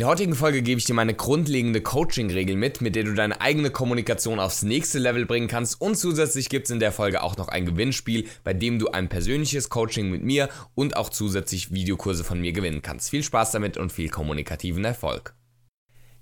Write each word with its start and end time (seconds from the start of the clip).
In 0.00 0.04
der 0.04 0.12
heutigen 0.12 0.34
Folge 0.34 0.62
gebe 0.62 0.78
ich 0.78 0.86
dir 0.86 0.94
meine 0.94 1.12
grundlegende 1.12 1.82
Coaching-Regel 1.82 2.56
mit, 2.56 2.80
mit 2.80 2.96
der 2.96 3.04
du 3.04 3.12
deine 3.12 3.42
eigene 3.42 3.68
Kommunikation 3.68 4.40
aufs 4.40 4.62
nächste 4.62 4.98
Level 4.98 5.26
bringen 5.26 5.46
kannst. 5.46 5.78
Und 5.78 5.96
zusätzlich 5.96 6.48
gibt 6.48 6.64
es 6.64 6.70
in 6.70 6.80
der 6.80 6.90
Folge 6.90 7.22
auch 7.22 7.36
noch 7.36 7.48
ein 7.48 7.66
Gewinnspiel, 7.66 8.26
bei 8.42 8.54
dem 8.54 8.78
du 8.78 8.88
ein 8.88 9.10
persönliches 9.10 9.68
Coaching 9.68 10.10
mit 10.10 10.24
mir 10.24 10.48
und 10.74 10.96
auch 10.96 11.10
zusätzlich 11.10 11.72
Videokurse 11.72 12.24
von 12.24 12.40
mir 12.40 12.52
gewinnen 12.52 12.80
kannst. 12.80 13.10
Viel 13.10 13.22
Spaß 13.22 13.50
damit 13.50 13.76
und 13.76 13.92
viel 13.92 14.08
kommunikativen 14.08 14.86
Erfolg. 14.86 15.34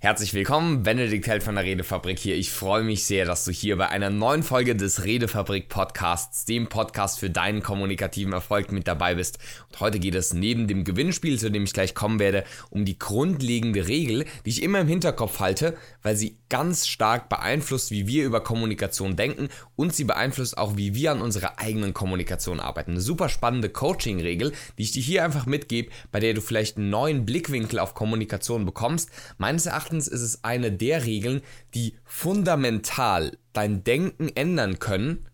Herzlich 0.01 0.33
willkommen, 0.33 0.83
Benedikt 0.83 1.27
Held 1.27 1.43
von 1.43 1.55
der 1.55 1.65
Redefabrik 1.65 2.17
hier. 2.17 2.37
Ich 2.37 2.51
freue 2.51 2.83
mich 2.83 3.03
sehr, 3.03 3.25
dass 3.25 3.43
du 3.43 3.51
hier 3.51 3.75
bei 3.75 3.89
einer 3.89 4.09
neuen 4.09 4.43
Folge 4.43 4.73
des 4.73 5.03
Redefabrik 5.03 5.67
Podcasts, 5.67 6.45
dem 6.45 6.69
Podcast 6.69 7.19
für 7.19 7.29
deinen 7.29 7.61
kommunikativen 7.61 8.31
Erfolg 8.31 8.71
mit 8.71 8.87
dabei 8.87 9.15
bist. 9.15 9.39
Und 9.67 9.81
heute 9.81 9.99
geht 9.99 10.15
es 10.15 10.33
neben 10.33 10.69
dem 10.69 10.85
Gewinnspiel, 10.85 11.37
zu 11.37 11.51
dem 11.51 11.65
ich 11.65 11.73
gleich 11.73 11.95
kommen 11.95 12.17
werde, 12.17 12.45
um 12.69 12.85
die 12.85 12.97
grundlegende 12.97 13.89
Regel, 13.89 14.23
die 14.45 14.51
ich 14.51 14.63
immer 14.63 14.79
im 14.79 14.87
Hinterkopf 14.87 15.41
halte, 15.41 15.75
weil 16.01 16.15
sie 16.15 16.37
ganz 16.47 16.87
stark 16.87 17.27
beeinflusst, 17.27 17.91
wie 17.91 18.07
wir 18.07 18.23
über 18.23 18.41
Kommunikation 18.41 19.17
denken 19.17 19.49
und 19.75 19.93
sie 19.93 20.05
beeinflusst 20.05 20.57
auch, 20.57 20.77
wie 20.77 20.95
wir 20.95 21.11
an 21.11 21.21
unserer 21.21 21.59
eigenen 21.59 21.93
Kommunikation 21.93 22.61
arbeiten. 22.61 22.91
Eine 22.91 23.01
super 23.01 23.27
spannende 23.27 23.67
Coaching-Regel, 23.67 24.53
die 24.77 24.83
ich 24.83 24.91
dir 24.91 25.03
hier 25.03 25.25
einfach 25.25 25.45
mitgebe, 25.45 25.91
bei 26.13 26.21
der 26.21 26.33
du 26.33 26.39
vielleicht 26.39 26.77
einen 26.77 26.89
neuen 26.89 27.25
Blickwinkel 27.25 27.79
auf 27.79 27.95
Kommunikation 27.95 28.65
bekommst. 28.65 29.09
Meines 29.37 29.65
Erachtens 29.65 29.88
Erachtens 29.89 30.07
ist 30.07 30.21
es 30.21 30.43
eine 30.43 30.71
der 30.71 31.03
Regeln, 31.03 31.41
die 31.73 31.95
fundamental 32.05 33.39
dein 33.53 33.83
Denken 33.83 34.29
ändern 34.35 34.77
können 34.77 35.27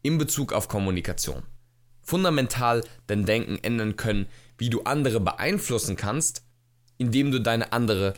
in 0.00 0.16
Bezug 0.16 0.54
auf 0.54 0.68
Kommunikation. 0.68 1.42
Fundamental 2.00 2.82
dein 3.08 3.26
Denken 3.26 3.58
ändern 3.62 3.96
können, 3.96 4.24
wie 4.56 4.70
du 4.70 4.84
andere 4.84 5.20
beeinflussen 5.20 5.96
kannst, 5.96 6.46
indem 6.96 7.30
du 7.30 7.42
deine 7.42 7.74
andere 7.74 8.14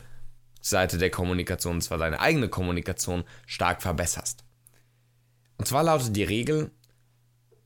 Seite 0.60 0.98
der 0.98 1.10
Kommunikation, 1.10 1.74
und 1.74 1.80
zwar 1.80 1.98
deine 1.98 2.20
eigene 2.20 2.48
Kommunikation, 2.48 3.24
stark 3.48 3.82
verbesserst. 3.82 4.44
Und 5.58 5.66
zwar 5.66 5.82
lautet 5.82 6.14
die 6.14 6.22
Regel, 6.22 6.70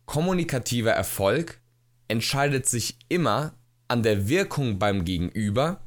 kommunikativer 0.06 0.92
Erfolg 0.92 1.61
entscheidet 2.08 2.67
sich 2.67 2.97
immer 3.11 3.53
an 3.89 4.03
der 4.03 4.27
Wirkung 4.27 4.78
beim 4.78 5.05
Gegenüber 5.05 5.83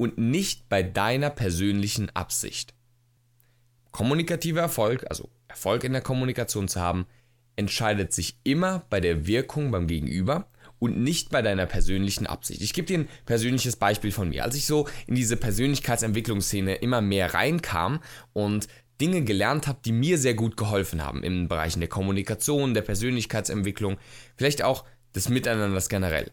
und 0.00 0.16
nicht 0.16 0.70
bei 0.70 0.82
deiner 0.82 1.28
persönlichen 1.28 2.08
Absicht. 2.16 2.72
Kommunikativer 3.90 4.62
Erfolg, 4.62 5.04
also 5.10 5.28
Erfolg 5.46 5.84
in 5.84 5.92
der 5.92 6.00
Kommunikation 6.00 6.68
zu 6.68 6.80
haben, 6.80 7.04
entscheidet 7.56 8.14
sich 8.14 8.38
immer 8.42 8.86
bei 8.88 9.00
der 9.00 9.26
Wirkung 9.26 9.70
beim 9.70 9.86
Gegenüber 9.86 10.48
und 10.78 10.96
nicht 10.96 11.28
bei 11.28 11.42
deiner 11.42 11.66
persönlichen 11.66 12.26
Absicht. 12.26 12.62
Ich 12.62 12.72
gebe 12.72 12.86
dir 12.86 13.00
ein 13.00 13.08
persönliches 13.26 13.76
Beispiel 13.76 14.10
von 14.10 14.30
mir. 14.30 14.44
Als 14.44 14.56
ich 14.56 14.64
so 14.64 14.88
in 15.06 15.16
diese 15.16 15.36
Persönlichkeitsentwicklungsszene 15.36 16.76
immer 16.76 17.02
mehr 17.02 17.34
reinkam 17.34 18.00
und 18.32 18.68
Dinge 19.02 19.22
gelernt 19.22 19.66
habe, 19.66 19.80
die 19.84 19.92
mir 19.92 20.16
sehr 20.16 20.32
gut 20.32 20.56
geholfen 20.56 21.04
haben 21.04 21.22
in 21.22 21.46
Bereichen 21.46 21.80
der 21.80 21.90
Kommunikation, 21.90 22.72
der 22.72 22.80
Persönlichkeitsentwicklung, 22.80 23.98
vielleicht 24.34 24.62
auch 24.62 24.86
des 25.14 25.28
Miteinanders 25.28 25.90
generell. 25.90 26.30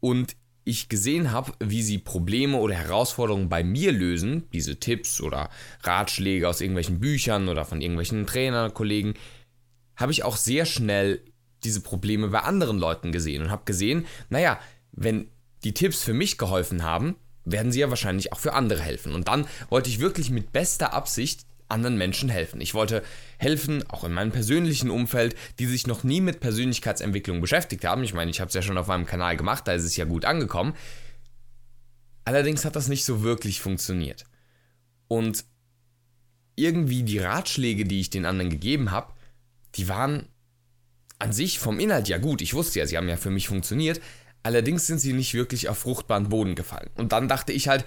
Und 0.00 0.36
ich 0.68 0.88
gesehen 0.88 1.32
habe, 1.32 1.52
wie 1.60 1.82
sie 1.82 1.98
Probleme 1.98 2.58
oder 2.58 2.74
Herausforderungen 2.74 3.48
bei 3.48 3.64
mir 3.64 3.92
lösen, 3.92 4.48
diese 4.52 4.78
Tipps 4.78 5.20
oder 5.20 5.50
Ratschläge 5.82 6.48
aus 6.48 6.60
irgendwelchen 6.60 7.00
Büchern 7.00 7.48
oder 7.48 7.64
von 7.64 7.80
irgendwelchen 7.80 8.26
Trainern, 8.26 8.74
Kollegen, 8.74 9.14
habe 9.96 10.12
ich 10.12 10.22
auch 10.24 10.36
sehr 10.36 10.64
schnell 10.64 11.20
diese 11.64 11.80
Probleme 11.80 12.28
bei 12.28 12.40
anderen 12.40 12.78
Leuten 12.78 13.10
gesehen 13.10 13.42
und 13.42 13.50
habe 13.50 13.64
gesehen, 13.64 14.06
naja, 14.30 14.60
wenn 14.92 15.28
die 15.64 15.74
Tipps 15.74 16.02
für 16.02 16.14
mich 16.14 16.38
geholfen 16.38 16.84
haben, 16.84 17.16
werden 17.44 17.72
sie 17.72 17.80
ja 17.80 17.90
wahrscheinlich 17.90 18.32
auch 18.32 18.38
für 18.38 18.52
andere 18.52 18.80
helfen. 18.80 19.14
Und 19.14 19.28
dann 19.28 19.46
wollte 19.70 19.88
ich 19.88 20.00
wirklich 20.00 20.30
mit 20.30 20.52
bester 20.52 20.92
Absicht 20.92 21.47
anderen 21.68 21.98
Menschen 21.98 22.28
helfen. 22.28 22.60
Ich 22.60 22.74
wollte 22.74 23.02
helfen, 23.38 23.88
auch 23.90 24.04
in 24.04 24.12
meinem 24.12 24.32
persönlichen 24.32 24.90
Umfeld, 24.90 25.36
die 25.58 25.66
sich 25.66 25.86
noch 25.86 26.02
nie 26.02 26.20
mit 26.20 26.40
Persönlichkeitsentwicklung 26.40 27.40
beschäftigt 27.40 27.84
haben. 27.84 28.04
Ich 28.04 28.14
meine, 28.14 28.30
ich 28.30 28.40
habe 28.40 28.48
es 28.48 28.54
ja 28.54 28.62
schon 28.62 28.78
auf 28.78 28.86
meinem 28.86 29.06
Kanal 29.06 29.36
gemacht, 29.36 29.68
da 29.68 29.72
ist 29.72 29.84
es 29.84 29.96
ja 29.96 30.04
gut 30.04 30.24
angekommen. 30.24 30.74
Allerdings 32.24 32.64
hat 32.64 32.76
das 32.76 32.88
nicht 32.88 33.04
so 33.04 33.22
wirklich 33.22 33.60
funktioniert. 33.60 34.24
Und 35.08 35.44
irgendwie 36.56 37.02
die 37.02 37.18
Ratschläge, 37.18 37.84
die 37.84 38.00
ich 38.00 38.10
den 38.10 38.26
anderen 38.26 38.50
gegeben 38.50 38.90
habe, 38.90 39.12
die 39.76 39.88
waren 39.88 40.28
an 41.18 41.32
sich 41.32 41.58
vom 41.58 41.78
Inhalt 41.78 42.08
ja 42.08 42.18
gut. 42.18 42.42
Ich 42.42 42.54
wusste 42.54 42.78
ja, 42.78 42.86
sie 42.86 42.96
haben 42.96 43.08
ja 43.08 43.16
für 43.16 43.30
mich 43.30 43.48
funktioniert. 43.48 44.00
Allerdings 44.42 44.86
sind 44.86 44.98
sie 44.98 45.12
nicht 45.12 45.34
wirklich 45.34 45.68
auf 45.68 45.78
fruchtbaren 45.78 46.28
Boden 46.28 46.54
gefallen. 46.54 46.90
Und 46.94 47.12
dann 47.12 47.28
dachte 47.28 47.52
ich 47.52 47.68
halt, 47.68 47.84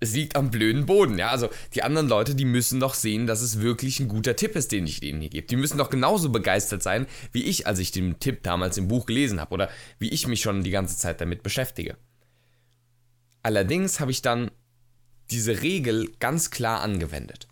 es 0.00 0.14
liegt 0.14 0.36
am 0.36 0.50
blöden 0.50 0.86
Boden, 0.86 1.18
ja. 1.18 1.28
Also 1.28 1.48
die 1.74 1.82
anderen 1.82 2.08
Leute, 2.08 2.34
die 2.34 2.44
müssen 2.44 2.80
doch 2.80 2.94
sehen, 2.94 3.26
dass 3.26 3.40
es 3.40 3.60
wirklich 3.60 4.00
ein 4.00 4.08
guter 4.08 4.36
Tipp 4.36 4.54
ist, 4.54 4.72
den 4.72 4.86
ich 4.86 5.00
denen 5.00 5.20
hier 5.20 5.30
gebe. 5.30 5.46
Die 5.46 5.56
müssen 5.56 5.78
doch 5.78 5.90
genauso 5.90 6.30
begeistert 6.30 6.82
sein, 6.82 7.06
wie 7.32 7.44
ich, 7.44 7.66
als 7.66 7.78
ich 7.78 7.90
den 7.90 8.18
Tipp 8.18 8.42
damals 8.42 8.76
im 8.78 8.88
Buch 8.88 9.06
gelesen 9.06 9.40
habe 9.40 9.54
oder 9.54 9.70
wie 9.98 10.10
ich 10.10 10.26
mich 10.26 10.40
schon 10.40 10.62
die 10.62 10.70
ganze 10.70 10.96
Zeit 10.96 11.20
damit 11.20 11.42
beschäftige. 11.42 11.96
Allerdings 13.42 14.00
habe 14.00 14.10
ich 14.10 14.22
dann 14.22 14.50
diese 15.30 15.62
Regel 15.62 16.10
ganz 16.20 16.50
klar 16.50 16.80
angewendet. 16.80 17.48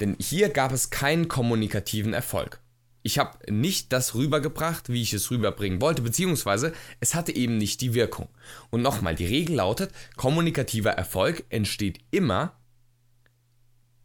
Denn 0.00 0.16
hier 0.20 0.48
gab 0.50 0.72
es 0.72 0.90
keinen 0.90 1.28
kommunikativen 1.28 2.12
Erfolg 2.12 2.60
ich 3.08 3.18
habe 3.18 3.38
nicht 3.50 3.90
das 3.94 4.14
rübergebracht, 4.14 4.90
wie 4.90 5.00
ich 5.00 5.14
es 5.14 5.30
rüberbringen 5.30 5.80
wollte, 5.80 6.02
beziehungsweise 6.02 6.74
es 7.00 7.14
hatte 7.14 7.34
eben 7.34 7.56
nicht 7.56 7.80
die 7.80 7.94
Wirkung. 7.94 8.28
Und 8.68 8.82
nochmal, 8.82 9.14
die 9.14 9.24
Regel 9.24 9.56
lautet, 9.56 9.92
kommunikativer 10.18 10.90
Erfolg 10.90 11.42
entsteht 11.48 12.00
immer 12.10 12.60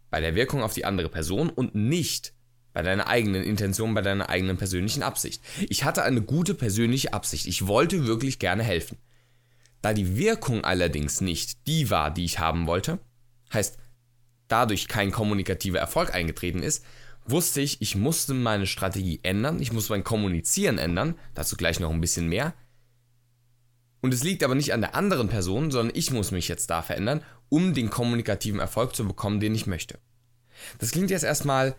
bei 0.09 0.21
der 0.21 0.35
Wirkung 0.35 0.63
auf 0.63 0.73
die 0.73 0.85
andere 0.85 1.09
Person 1.09 1.49
und 1.49 1.75
nicht 1.75 2.33
bei 2.71 2.81
deiner 2.81 3.07
eigenen 3.07 3.43
Intention, 3.43 3.93
bei 3.93 4.01
deiner 4.01 4.29
eigenen 4.29 4.55
persönlichen 4.55 5.03
Absicht. 5.03 5.43
Ich 5.67 5.83
hatte 5.83 6.03
eine 6.03 6.21
gute 6.21 6.53
persönliche 6.53 7.11
Absicht. 7.11 7.45
Ich 7.45 7.67
wollte 7.67 8.07
wirklich 8.07 8.39
gerne 8.39 8.63
helfen. 8.63 8.97
Da 9.81 9.93
die 9.93 10.15
Wirkung 10.15 10.63
allerdings 10.63 11.19
nicht 11.19 11.67
die 11.67 11.89
war, 11.89 12.09
die 12.09 12.23
ich 12.23 12.39
haben 12.39 12.67
wollte, 12.67 12.99
heißt 13.51 13.77
dadurch 14.47 14.87
kein 14.87 15.11
kommunikativer 15.11 15.79
Erfolg 15.79 16.15
eingetreten 16.15 16.63
ist, 16.63 16.85
wusste 17.25 17.61
ich, 17.61 17.81
ich 17.81 17.95
musste 17.95 18.34
meine 18.34 18.67
Strategie 18.67 19.19
ändern, 19.23 19.61
ich 19.61 19.72
muss 19.72 19.89
mein 19.89 20.03
Kommunizieren 20.03 20.78
ändern, 20.78 21.16
dazu 21.34 21.56
gleich 21.56 21.79
noch 21.79 21.91
ein 21.91 22.01
bisschen 22.01 22.28
mehr. 22.28 22.53
Und 24.01 24.13
es 24.13 24.23
liegt 24.23 24.44
aber 24.44 24.56
nicht 24.56 24.73
an 24.73 24.81
der 24.81 24.95
anderen 24.95 25.29
Person, 25.29 25.72
sondern 25.72 25.95
ich 25.95 26.12
muss 26.12 26.31
mich 26.31 26.50
jetzt 26.50 26.69
da 26.69 26.81
verändern, 26.81 27.23
um 27.50 27.73
den 27.73 27.89
kommunikativen 27.89 28.59
Erfolg 28.59 28.95
zu 28.95 29.07
bekommen, 29.07 29.39
den 29.39 29.56
ich 29.56 29.66
möchte. 29.67 30.00
Das 30.79 30.91
klingt 30.91 31.09
jetzt 31.09 31.23
erstmal 31.23 31.75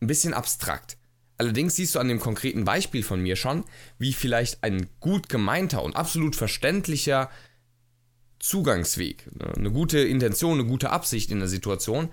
ein 0.00 0.08
bisschen 0.08 0.34
abstrakt. 0.34 0.96
Allerdings 1.36 1.76
siehst 1.76 1.94
du 1.94 2.00
an 2.00 2.08
dem 2.08 2.18
konkreten 2.18 2.64
Beispiel 2.64 3.04
von 3.04 3.22
mir 3.22 3.36
schon, 3.36 3.64
wie 3.96 4.12
vielleicht 4.12 4.64
ein 4.64 4.88
gut 4.98 5.28
gemeinter 5.28 5.84
und 5.84 5.94
absolut 5.94 6.34
verständlicher 6.34 7.30
Zugangsweg, 8.40 9.28
eine 9.56 9.70
gute 9.70 10.00
Intention, 10.00 10.58
eine 10.58 10.68
gute 10.68 10.90
Absicht 10.90 11.30
in 11.30 11.38
der 11.38 11.48
Situation 11.48 12.10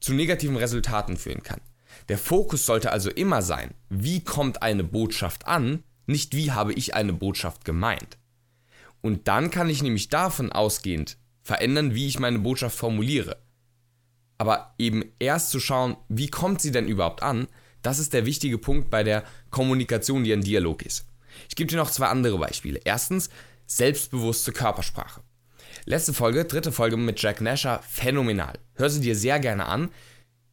zu 0.00 0.14
negativen 0.14 0.56
Resultaten 0.56 1.16
führen 1.16 1.42
kann. 1.42 1.60
Der 2.08 2.18
Fokus 2.18 2.66
sollte 2.66 2.92
also 2.92 3.10
immer 3.10 3.42
sein, 3.42 3.74
wie 3.88 4.22
kommt 4.22 4.62
eine 4.62 4.84
Botschaft 4.84 5.46
an, 5.46 5.82
nicht 6.06 6.34
wie 6.34 6.52
habe 6.52 6.72
ich 6.72 6.94
eine 6.94 7.12
Botschaft 7.12 7.64
gemeint. 7.64 8.18
Und 9.00 9.28
dann 9.28 9.50
kann 9.50 9.68
ich 9.68 9.82
nämlich 9.82 10.08
davon 10.08 10.52
ausgehend 10.52 11.18
verändern, 11.42 11.94
wie 11.94 12.06
ich 12.06 12.18
meine 12.18 12.38
Botschaft 12.38 12.76
formuliere. 12.76 13.36
Aber 14.38 14.74
eben 14.78 15.04
erst 15.18 15.50
zu 15.50 15.60
schauen, 15.60 15.96
wie 16.08 16.28
kommt 16.28 16.60
sie 16.60 16.72
denn 16.72 16.88
überhaupt 16.88 17.22
an, 17.22 17.46
das 17.82 17.98
ist 17.98 18.14
der 18.14 18.24
wichtige 18.26 18.58
Punkt 18.58 18.90
bei 18.90 19.02
der 19.02 19.24
Kommunikation, 19.50 20.24
die 20.24 20.32
ein 20.32 20.40
Dialog 20.40 20.82
ist. 20.84 21.06
Ich 21.48 21.56
gebe 21.56 21.70
dir 21.70 21.76
noch 21.76 21.90
zwei 21.90 22.06
andere 22.06 22.38
Beispiele. 22.38 22.80
Erstens, 22.84 23.28
selbstbewusste 23.66 24.52
Körpersprache. 24.52 25.20
Letzte 25.84 26.14
Folge, 26.14 26.46
dritte 26.46 26.72
Folge 26.72 26.96
mit 26.96 27.20
Jack 27.20 27.40
Nasher, 27.40 27.82
phänomenal. 27.86 28.58
Hör 28.74 28.88
sie 28.88 29.00
dir 29.00 29.14
sehr 29.14 29.38
gerne 29.38 29.66
an 29.66 29.90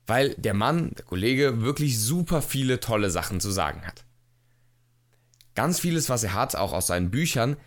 weil 0.07 0.33
der 0.36 0.53
Mann, 0.53 0.92
der 0.98 1.06
Kollege, 1.06 1.62
wirklich 1.62 2.00
super 2.00 2.42
viele 2.42 2.80
tolle 2.80 3.09
Sachen 3.09 3.39
zu 3.39 3.51
sagen 3.51 3.86
hat. 3.86 4.06
Ganz 5.56 5.80
vieles, 5.80 6.09
was 6.09 6.24
er 6.24 6.33
hat, 6.33 6.56
auch 6.56 6.74
aus 6.74 6.88
seinen 6.88 7.12
Büchern, 7.12 7.57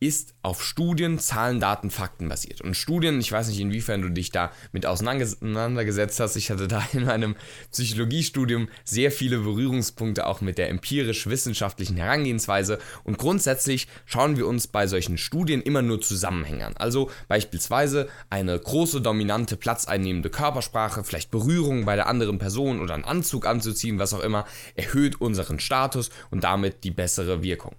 ist 0.00 0.34
auf 0.42 0.64
Studien, 0.64 1.18
Zahlen, 1.18 1.60
Daten, 1.60 1.90
Fakten 1.90 2.30
basiert. 2.30 2.62
Und 2.62 2.74
Studien, 2.74 3.20
ich 3.20 3.30
weiß 3.30 3.48
nicht, 3.48 3.60
inwiefern 3.60 4.00
du 4.00 4.08
dich 4.08 4.30
da 4.30 4.50
mit 4.72 4.86
auseinandergesetzt 4.86 6.18
hast. 6.20 6.36
Ich 6.36 6.50
hatte 6.50 6.68
da 6.68 6.82
in 6.94 7.04
meinem 7.04 7.36
Psychologiestudium 7.70 8.70
sehr 8.82 9.12
viele 9.12 9.40
Berührungspunkte 9.40 10.26
auch 10.26 10.40
mit 10.40 10.56
der 10.56 10.70
empirisch-wissenschaftlichen 10.70 11.98
Herangehensweise. 11.98 12.78
Und 13.04 13.18
grundsätzlich 13.18 13.88
schauen 14.06 14.38
wir 14.38 14.46
uns 14.46 14.66
bei 14.66 14.86
solchen 14.86 15.18
Studien 15.18 15.60
immer 15.60 15.82
nur 15.82 16.00
Zusammenhänge 16.00 16.66
an. 16.66 16.76
Also 16.78 17.10
beispielsweise 17.28 18.08
eine 18.30 18.58
große, 18.58 19.02
dominante, 19.02 19.58
platzeinnehmende 19.58 20.30
Körpersprache, 20.30 21.04
vielleicht 21.04 21.30
Berührung 21.30 21.84
bei 21.84 21.96
der 21.96 22.06
anderen 22.06 22.38
Person 22.38 22.80
oder 22.80 22.94
einen 22.94 23.04
Anzug 23.04 23.46
anzuziehen, 23.46 23.98
was 23.98 24.14
auch 24.14 24.20
immer, 24.20 24.46
erhöht 24.76 25.20
unseren 25.20 25.60
Status 25.60 26.08
und 26.30 26.42
damit 26.42 26.84
die 26.84 26.90
bessere 26.90 27.42
Wirkung. 27.42 27.76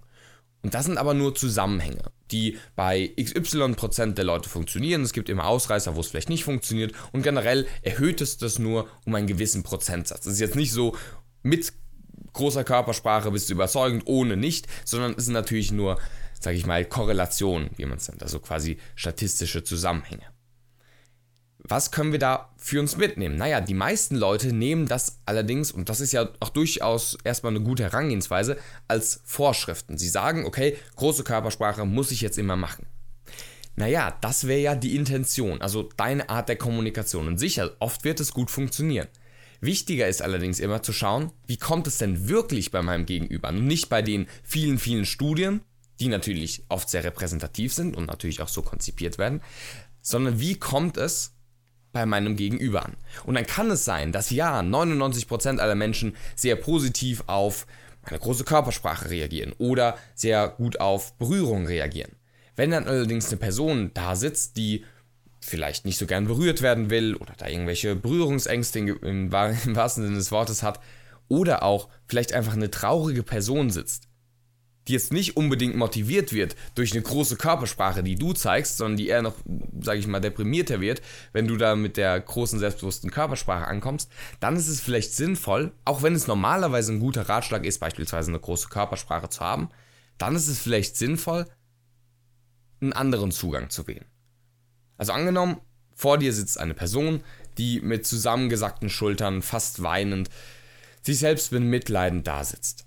Und 0.62 0.74
das 0.74 0.86
sind 0.86 0.96
aber 0.96 1.12
nur 1.12 1.34
Zusammenhänge, 1.34 2.02
die 2.30 2.58
bei 2.76 3.12
XY 3.20 3.74
Prozent 3.74 4.16
der 4.16 4.24
Leute 4.24 4.48
funktionieren. 4.48 5.02
Es 5.02 5.12
gibt 5.12 5.28
immer 5.28 5.46
Ausreißer, 5.46 5.96
wo 5.96 6.00
es 6.00 6.08
vielleicht 6.08 6.28
nicht 6.28 6.44
funktioniert. 6.44 6.92
Und 7.12 7.22
generell 7.22 7.66
erhöht 7.82 8.20
es 8.20 8.38
das 8.38 8.58
nur 8.58 8.88
um 9.04 9.14
einen 9.14 9.26
gewissen 9.26 9.64
Prozentsatz. 9.64 10.26
Es 10.26 10.34
ist 10.34 10.40
jetzt 10.40 10.56
nicht 10.56 10.72
so, 10.72 10.96
mit 11.42 11.72
großer 12.32 12.64
Körpersprache 12.64 13.30
bist 13.30 13.48
du 13.50 13.54
überzeugend, 13.54 14.04
ohne 14.06 14.36
nicht, 14.36 14.66
sondern 14.84 15.14
es 15.16 15.24
sind 15.24 15.34
natürlich 15.34 15.72
nur, 15.72 15.98
sage 16.38 16.56
ich 16.56 16.66
mal, 16.66 16.84
Korrelationen, 16.84 17.70
wie 17.76 17.84
man 17.84 17.98
es 17.98 18.08
nennt, 18.08 18.22
also 18.22 18.38
quasi 18.38 18.78
statistische 18.94 19.64
Zusammenhänge. 19.64 20.24
Was 21.64 21.92
können 21.92 22.10
wir 22.10 22.18
da 22.18 22.50
für 22.56 22.80
uns 22.80 22.96
mitnehmen? 22.96 23.36
Naja, 23.36 23.60
die 23.60 23.74
meisten 23.74 24.16
Leute 24.16 24.52
nehmen 24.52 24.86
das 24.86 25.20
allerdings, 25.26 25.70
und 25.70 25.88
das 25.88 26.00
ist 26.00 26.12
ja 26.12 26.28
auch 26.40 26.48
durchaus 26.48 27.16
erstmal 27.22 27.54
eine 27.54 27.64
gute 27.64 27.84
Herangehensweise, 27.84 28.56
als 28.88 29.20
Vorschriften. 29.24 29.96
Sie 29.96 30.08
sagen, 30.08 30.44
okay, 30.44 30.76
große 30.96 31.22
Körpersprache 31.22 31.84
muss 31.84 32.10
ich 32.10 32.20
jetzt 32.20 32.38
immer 32.38 32.56
machen. 32.56 32.86
Naja, 33.76 34.16
das 34.20 34.48
wäre 34.48 34.60
ja 34.60 34.74
die 34.74 34.96
Intention, 34.96 35.62
also 35.62 35.88
deine 35.96 36.28
Art 36.28 36.48
der 36.48 36.56
Kommunikation. 36.56 37.26
Und 37.28 37.38
sicher, 37.38 37.70
oft 37.78 38.04
wird 38.04 38.20
es 38.20 38.32
gut 38.32 38.50
funktionieren. 38.50 39.08
Wichtiger 39.60 40.08
ist 40.08 40.20
allerdings 40.20 40.58
immer 40.58 40.82
zu 40.82 40.92
schauen, 40.92 41.30
wie 41.46 41.56
kommt 41.56 41.86
es 41.86 41.98
denn 41.98 42.28
wirklich 42.28 42.72
bei 42.72 42.82
meinem 42.82 43.06
Gegenüber? 43.06 43.50
Und 43.50 43.66
nicht 43.66 43.88
bei 43.88 44.02
den 44.02 44.26
vielen, 44.42 44.78
vielen 44.80 45.06
Studien, 45.06 45.62
die 46.00 46.08
natürlich 46.08 46.64
oft 46.68 46.90
sehr 46.90 47.04
repräsentativ 47.04 47.72
sind 47.72 47.96
und 47.96 48.06
natürlich 48.06 48.42
auch 48.42 48.48
so 48.48 48.62
konzipiert 48.62 49.18
werden, 49.18 49.40
sondern 50.00 50.40
wie 50.40 50.56
kommt 50.56 50.96
es 50.96 51.36
bei 51.92 52.06
meinem 52.06 52.36
Gegenüber 52.36 52.84
an. 52.84 52.96
Und 53.24 53.34
dann 53.34 53.46
kann 53.46 53.70
es 53.70 53.84
sein, 53.84 54.12
dass 54.12 54.30
ja, 54.30 54.60
99% 54.60 55.58
aller 55.58 55.74
Menschen 55.74 56.16
sehr 56.34 56.56
positiv 56.56 57.24
auf 57.26 57.66
eine 58.04 58.18
große 58.18 58.44
Körpersprache 58.44 59.10
reagieren 59.10 59.52
oder 59.58 59.96
sehr 60.14 60.48
gut 60.48 60.80
auf 60.80 61.14
Berührung 61.18 61.66
reagieren. 61.66 62.12
Wenn 62.56 62.70
dann 62.70 62.86
allerdings 62.86 63.28
eine 63.28 63.36
Person 63.38 63.92
da 63.94 64.16
sitzt, 64.16 64.56
die 64.56 64.84
vielleicht 65.40 65.84
nicht 65.84 65.98
so 65.98 66.06
gern 66.06 66.26
berührt 66.26 66.62
werden 66.62 66.90
will 66.90 67.16
oder 67.16 67.34
da 67.36 67.48
irgendwelche 67.48 67.96
Berührungsängste 67.96 68.78
im, 68.78 69.32
wahrsten 69.32 70.04
Sinne 70.04 70.16
des 70.16 70.30
Wortes 70.30 70.62
hat 70.62 70.80
oder 71.28 71.62
auch 71.62 71.88
vielleicht 72.06 72.32
einfach 72.32 72.52
eine 72.52 72.70
traurige 72.70 73.22
Person 73.22 73.70
sitzt, 73.70 74.08
die 74.88 74.94
jetzt 74.94 75.12
nicht 75.12 75.36
unbedingt 75.36 75.76
motiviert 75.76 76.32
wird 76.32 76.56
durch 76.74 76.92
eine 76.92 77.02
große 77.02 77.36
Körpersprache, 77.36 78.02
die 78.02 78.16
du 78.16 78.32
zeigst, 78.32 78.76
sondern 78.76 78.96
die 78.96 79.08
eher 79.08 79.22
noch, 79.22 79.34
sage 79.80 80.00
ich 80.00 80.06
mal, 80.06 80.20
deprimierter 80.20 80.80
wird, 80.80 81.02
wenn 81.32 81.46
du 81.46 81.56
da 81.56 81.76
mit 81.76 81.96
der 81.96 82.18
großen 82.20 82.58
selbstbewussten 82.58 83.10
Körpersprache 83.10 83.66
ankommst, 83.66 84.10
dann 84.40 84.56
ist 84.56 84.68
es 84.68 84.80
vielleicht 84.80 85.14
sinnvoll, 85.14 85.72
auch 85.84 86.02
wenn 86.02 86.14
es 86.14 86.26
normalerweise 86.26 86.92
ein 86.92 87.00
guter 87.00 87.28
Ratschlag 87.28 87.64
ist, 87.64 87.78
beispielsweise 87.78 88.30
eine 88.30 88.40
große 88.40 88.68
Körpersprache 88.68 89.28
zu 89.28 89.40
haben, 89.40 89.68
dann 90.18 90.34
ist 90.34 90.48
es 90.48 90.58
vielleicht 90.58 90.96
sinnvoll, 90.96 91.46
einen 92.80 92.92
anderen 92.92 93.30
Zugang 93.30 93.70
zu 93.70 93.86
wählen. 93.86 94.06
Also 94.96 95.12
angenommen, 95.12 95.58
vor 95.94 96.18
dir 96.18 96.32
sitzt 96.32 96.58
eine 96.58 96.74
Person, 96.74 97.22
die 97.58 97.80
mit 97.80 98.06
zusammengesackten 98.06 98.88
Schultern, 98.88 99.42
fast 99.42 99.82
weinend, 99.82 100.28
sich 101.02 101.18
selbst 101.18 101.50
bemitleidend 101.50 102.26
da 102.26 102.42
sitzt 102.44 102.86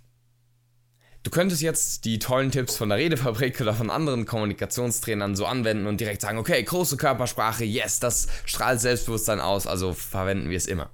Du 1.26 1.32
könntest 1.32 1.64
jetzt 1.64 2.06
die 2.06 2.20
tollen 2.20 2.52
Tipps 2.52 2.78
von 2.78 2.90
der 2.90 3.00
Redefabrik 3.00 3.60
oder 3.60 3.74
von 3.74 3.90
anderen 3.90 4.28
Kommunikationstrainern 4.28 5.36
so 5.36 5.48
anwenden 5.48 5.88
und 5.88 6.00
direkt 6.00 6.22
sagen, 6.22 6.38
okay, 6.38 6.62
große 6.62 6.98
Körpersprache, 6.98 7.66
yes, 7.66 8.00
das 8.00 8.28
strahlt 8.46 8.80
Selbstbewusstsein 8.80 9.40
aus, 9.40 9.66
also 9.66 9.94
verwenden 9.94 10.52
wir 10.52 10.58
es 10.58 10.68
immer. 10.68 10.92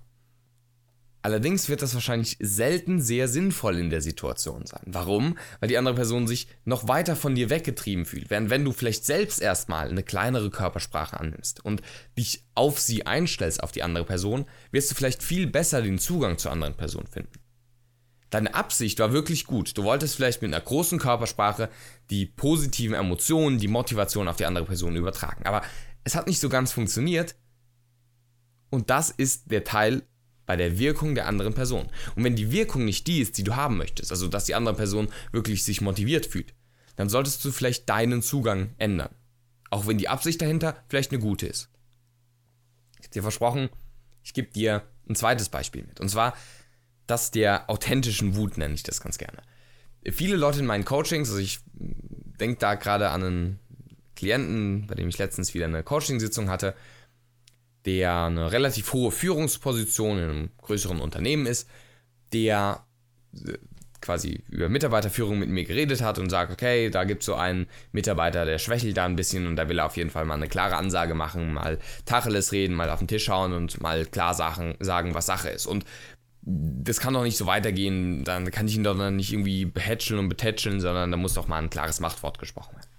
Allerdings 1.21 1.67
wird 1.67 1.81
das 1.81 1.95
wahrscheinlich 1.95 2.37
selten 2.39 3.01
sehr 3.01 3.27
sinnvoll 3.27 3.77
in 3.77 3.89
der 3.89 3.99
Situation 3.99 4.65
sein. 4.65 4.83
Warum? 4.85 5.37
Weil 5.59 5.67
die 5.67 5.77
andere 5.77 5.95
Person 5.95 6.27
sich 6.27 6.47
noch 6.63 6.87
weiter 6.87 7.17
von 7.17 7.35
dir 7.35 7.49
weggetrieben 7.49 8.05
fühlt. 8.05 8.29
Während 8.29 8.49
wenn 8.49 8.63
du 8.63 8.71
vielleicht 8.71 9.05
selbst 9.05 9.41
erstmal 9.41 9.89
eine 9.89 10.01
kleinere 10.01 10.49
Körpersprache 10.49 11.19
annimmst 11.19 11.65
und 11.65 11.81
dich 12.17 12.45
auf 12.55 12.79
sie 12.79 13.05
einstellst, 13.05 13.61
auf 13.61 13.73
die 13.73 13.83
andere 13.83 14.05
Person, 14.05 14.45
wirst 14.71 14.91
du 14.91 14.95
vielleicht 14.95 15.23
viel 15.23 15.45
besser 15.45 15.81
den 15.81 15.99
Zugang 15.99 16.37
zur 16.37 16.53
anderen 16.53 16.77
Person 16.77 17.05
finden 17.05 17.40
deine 18.31 18.55
Absicht 18.55 18.97
war 18.99 19.13
wirklich 19.13 19.45
gut. 19.45 19.77
Du 19.77 19.83
wolltest 19.83 20.15
vielleicht 20.15 20.41
mit 20.41 20.53
einer 20.53 20.63
großen 20.63 20.97
Körpersprache 20.97 21.69
die 22.09 22.25
positiven 22.25 22.95
Emotionen, 22.95 23.59
die 23.59 23.67
Motivation 23.67 24.27
auf 24.27 24.37
die 24.37 24.45
andere 24.45 24.65
Person 24.65 24.95
übertragen. 24.95 25.45
Aber 25.45 25.61
es 26.03 26.15
hat 26.15 26.27
nicht 26.27 26.39
so 26.39 26.49
ganz 26.49 26.71
funktioniert. 26.71 27.35
Und 28.71 28.89
das 28.89 29.11
ist 29.11 29.51
der 29.51 29.63
Teil 29.65 30.03
bei 30.45 30.55
der 30.55 30.79
Wirkung 30.79 31.13
der 31.13 31.27
anderen 31.27 31.53
Person. 31.53 31.89
Und 32.15 32.23
wenn 32.23 32.35
die 32.35 32.51
Wirkung 32.51 32.85
nicht 32.85 33.05
die 33.05 33.19
ist, 33.19 33.37
die 33.37 33.43
du 33.43 33.55
haben 33.55 33.77
möchtest, 33.77 34.11
also 34.11 34.27
dass 34.27 34.45
die 34.45 34.55
andere 34.55 34.75
Person 34.75 35.09
wirklich 35.31 35.63
sich 35.63 35.81
motiviert 35.81 36.25
fühlt, 36.25 36.53
dann 36.95 37.09
solltest 37.09 37.43
du 37.43 37.51
vielleicht 37.51 37.89
deinen 37.89 38.21
Zugang 38.21 38.73
ändern. 38.77 39.13
Auch 39.69 39.87
wenn 39.87 39.97
die 39.97 40.09
Absicht 40.09 40.41
dahinter 40.41 40.83
vielleicht 40.87 41.11
eine 41.11 41.21
gute 41.21 41.47
ist. 41.47 41.69
Ich 42.99 43.05
habe 43.05 43.13
dir 43.13 43.21
versprochen, 43.21 43.69
ich 44.23 44.33
gebe 44.33 44.51
dir 44.51 44.83
ein 45.07 45.15
zweites 45.15 45.49
Beispiel 45.49 45.83
mit. 45.83 45.99
Und 45.99 46.09
zwar 46.09 46.33
das 47.07 47.31
der 47.31 47.69
authentischen 47.69 48.35
Wut, 48.35 48.57
nenne 48.57 48.73
ich 48.73 48.83
das 48.83 49.01
ganz 49.01 49.17
gerne. 49.17 49.41
Viele 50.11 50.35
Leute 50.35 50.59
in 50.59 50.65
meinen 50.65 50.85
Coachings, 50.85 51.29
also 51.29 51.41
ich 51.41 51.59
denke 51.73 52.57
da 52.59 52.75
gerade 52.75 53.09
an 53.09 53.23
einen 53.23 53.59
Klienten, 54.15 54.87
bei 54.87 54.95
dem 54.95 55.09
ich 55.09 55.17
letztens 55.17 55.53
wieder 55.53 55.65
eine 55.65 55.83
Coaching-Sitzung 55.83 56.49
hatte, 56.49 56.75
der 57.85 58.25
eine 58.25 58.51
relativ 58.51 58.93
hohe 58.93 59.11
Führungsposition 59.11 60.17
in 60.17 60.29
einem 60.29 60.49
größeren 60.57 61.01
Unternehmen 61.01 61.45
ist, 61.45 61.67
der 62.31 62.85
äh, 63.33 63.57
quasi 64.01 64.43
über 64.49 64.67
Mitarbeiterführung 64.67 65.39
mit 65.39 65.49
mir 65.49 65.63
geredet 65.63 66.01
hat 66.01 66.19
und 66.19 66.29
sagt, 66.29 66.51
okay, 66.51 66.89
da 66.89 67.03
gibt 67.03 67.21
es 67.21 67.27
so 67.27 67.35
einen 67.35 67.67
Mitarbeiter, 67.91 68.45
der 68.45 68.57
schwächelt 68.57 68.97
da 68.97 69.05
ein 69.05 69.15
bisschen 69.15 69.47
und 69.47 69.55
da 69.55 69.69
will 69.69 69.79
er 69.79 69.85
auf 69.85 69.95
jeden 69.95 70.09
Fall 70.09 70.25
mal 70.25 70.33
eine 70.33 70.47
klare 70.47 70.75
Ansage 70.75 71.13
machen, 71.13 71.53
mal 71.53 71.77
Tacheles 72.05 72.51
reden, 72.51 72.75
mal 72.75 72.89
auf 72.89 72.99
den 72.99 73.07
Tisch 73.07 73.25
schauen 73.25 73.53
und 73.53 73.79
mal 73.79 74.05
klar 74.05 74.33
sagen, 74.33 74.75
sagen 74.79 75.13
was 75.13 75.27
Sache 75.27 75.49
ist. 75.49 75.67
Und 75.67 75.85
das 76.43 76.99
kann 76.99 77.13
doch 77.13 77.23
nicht 77.23 77.37
so 77.37 77.45
weitergehen, 77.45 78.23
dann 78.23 78.49
kann 78.49 78.67
ich 78.67 78.75
ihn 78.75 78.83
doch 78.83 78.95
nicht 79.11 79.31
irgendwie 79.31 79.65
behätscheln 79.65 80.19
und 80.19 80.29
betätscheln, 80.29 80.81
sondern 80.81 81.11
da 81.11 81.17
muss 81.17 81.35
doch 81.35 81.47
mal 81.47 81.59
ein 81.59 81.69
klares 81.69 81.99
Machtwort 81.99 82.39
gesprochen 82.39 82.75
werden. 82.75 82.89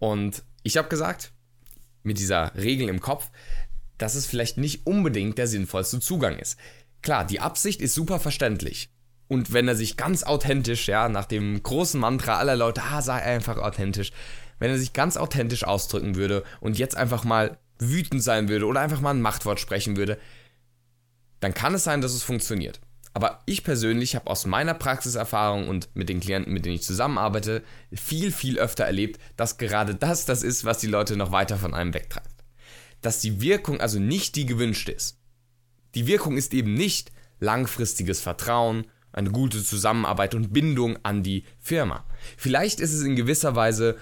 Und 0.00 0.42
ich 0.62 0.76
habe 0.76 0.88
gesagt, 0.88 1.32
mit 2.02 2.18
dieser 2.18 2.54
Regel 2.56 2.88
im 2.88 3.00
Kopf, 3.00 3.30
dass 3.98 4.16
es 4.16 4.26
vielleicht 4.26 4.58
nicht 4.58 4.86
unbedingt 4.86 5.38
der 5.38 5.46
sinnvollste 5.46 6.00
Zugang 6.00 6.38
ist. 6.38 6.58
Klar, 7.02 7.24
die 7.24 7.40
Absicht 7.40 7.80
ist 7.80 7.94
super 7.94 8.18
verständlich. 8.18 8.90
Und 9.28 9.52
wenn 9.52 9.68
er 9.68 9.76
sich 9.76 9.96
ganz 9.96 10.22
authentisch, 10.22 10.88
ja, 10.88 11.08
nach 11.08 11.24
dem 11.24 11.62
großen 11.62 12.00
Mantra 12.00 12.38
aller 12.38 12.56
Leute, 12.56 12.82
ah, 12.82 13.02
sei 13.02 13.14
einfach 13.14 13.56
authentisch, 13.58 14.10
wenn 14.58 14.70
er 14.70 14.78
sich 14.78 14.92
ganz 14.92 15.16
authentisch 15.16 15.64
ausdrücken 15.64 16.14
würde 16.14 16.44
und 16.60 16.78
jetzt 16.78 16.96
einfach 16.96 17.24
mal 17.24 17.58
wütend 17.78 18.22
sein 18.22 18.48
würde 18.48 18.66
oder 18.66 18.80
einfach 18.80 19.00
mal 19.00 19.10
ein 19.10 19.22
Machtwort 19.22 19.60
sprechen 19.60 19.96
würde, 19.96 20.18
dann 21.44 21.54
kann 21.54 21.74
es 21.74 21.84
sein, 21.84 22.00
dass 22.00 22.12
es 22.12 22.22
funktioniert. 22.22 22.80
Aber 23.12 23.42
ich 23.46 23.62
persönlich 23.62 24.16
habe 24.16 24.28
aus 24.28 24.44
meiner 24.44 24.74
Praxiserfahrung 24.74 25.68
und 25.68 25.88
mit 25.94 26.08
den 26.08 26.18
Klienten, 26.18 26.52
mit 26.52 26.64
denen 26.64 26.74
ich 26.74 26.82
zusammenarbeite, 26.82 27.62
viel, 27.92 28.32
viel 28.32 28.58
öfter 28.58 28.84
erlebt, 28.84 29.20
dass 29.36 29.56
gerade 29.56 29.94
das 29.94 30.24
das 30.24 30.42
ist, 30.42 30.64
was 30.64 30.78
die 30.78 30.88
Leute 30.88 31.16
noch 31.16 31.30
weiter 31.30 31.56
von 31.56 31.74
einem 31.74 31.94
wegtreibt. 31.94 32.42
Dass 33.02 33.20
die 33.20 33.40
Wirkung 33.40 33.80
also 33.80 34.00
nicht 34.00 34.34
die 34.34 34.46
gewünschte 34.46 34.90
ist. 34.90 35.20
Die 35.94 36.08
Wirkung 36.08 36.36
ist 36.36 36.52
eben 36.54 36.74
nicht 36.74 37.12
langfristiges 37.38 38.20
Vertrauen, 38.20 38.86
eine 39.12 39.30
gute 39.30 39.62
Zusammenarbeit 39.62 40.34
und 40.34 40.52
Bindung 40.52 40.98
an 41.04 41.22
die 41.22 41.44
Firma. 41.60 42.04
Vielleicht 42.36 42.80
ist 42.80 42.92
es 42.92 43.02
in 43.02 43.14
gewisser 43.14 43.54
Weise 43.54 43.96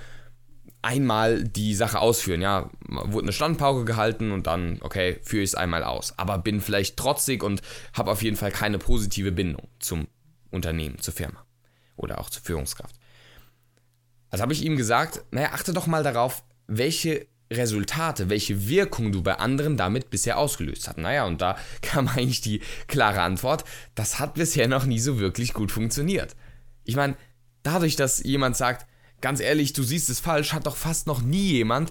einmal 0.83 1.45
die 1.45 1.75
Sache 1.75 2.01
ausführen. 2.01 2.43
Ja, 2.43 2.71
wurde 2.89 3.25
eine 3.25 3.33
Standpauke 3.33 3.85
gehalten 3.85 4.33
und 4.33 4.47
dann, 4.47 4.79
okay, 4.83 5.19
führe 5.23 5.43
ich 5.43 5.51
es 5.51 5.55
einmal 5.55 5.85
aus. 5.85 6.19
Aber 6.19 6.39
bin 6.39 6.61
vielleicht 6.61 6.97
trotzig 6.97 7.43
und 7.43 7.63
habe 7.95 8.11
auf 8.11 8.23
jeden 8.23 8.37
Fall 8.37 8.51
keine 8.51 8.79
positive 8.79 9.33
Bindung 9.33 9.69
zum 9.79 10.09
Unternehmen, 10.51 10.99
zur 10.99 11.15
Firma 11.15 11.45
oder 11.97 12.21
auch 12.21 12.29
zur 12.29 12.43
Führungskraft. 12.43 12.97
Also 14.31 14.43
habe 14.43 14.53
ich 14.53 14.65
ihm 14.65 14.77
gesagt, 14.77 15.25
naja, 15.31 15.51
achte 15.53 15.73
doch 15.73 15.87
mal 15.87 16.03
darauf, 16.03 16.43
welche 16.67 17.27
Resultate, 17.51 18.31
welche 18.31 18.67
Wirkung 18.69 19.13
du 19.13 19.23
bei 19.23 19.35
anderen 19.39 19.77
damit 19.77 20.11
bisher 20.11 20.39
ausgelöst 20.39 20.89
hast. 20.89 20.99
Naja, 20.99 21.27
und 21.27 21.41
da 21.41 21.57
kam 21.83 22.09
eigentlich 22.09 22.41
die 22.41 22.61
klare 22.89 23.23
Antwort, 23.23 23.65
das 23.95 24.19
hat 24.19 24.35
bisher 24.35 24.69
noch 24.69 24.85
nie 24.85 24.99
so 24.99 25.19
wirklich 25.19 25.53
gut 25.53 25.71
funktioniert. 25.71 26.35
Ich 26.85 26.97
meine, 26.97 27.17
dadurch, 27.63 27.95
dass 27.95 28.23
jemand 28.23 28.57
sagt, 28.57 28.87
ganz 29.23 29.41
ehrlich, 29.41 29.73
du 29.73 29.83
siehst 29.83 30.11
es 30.11 30.21
falsch, 30.21 30.53
hat 30.53 30.67
doch 30.67 30.77
fast 30.77 31.07
noch 31.07 31.23
nie 31.23 31.53
jemand, 31.53 31.91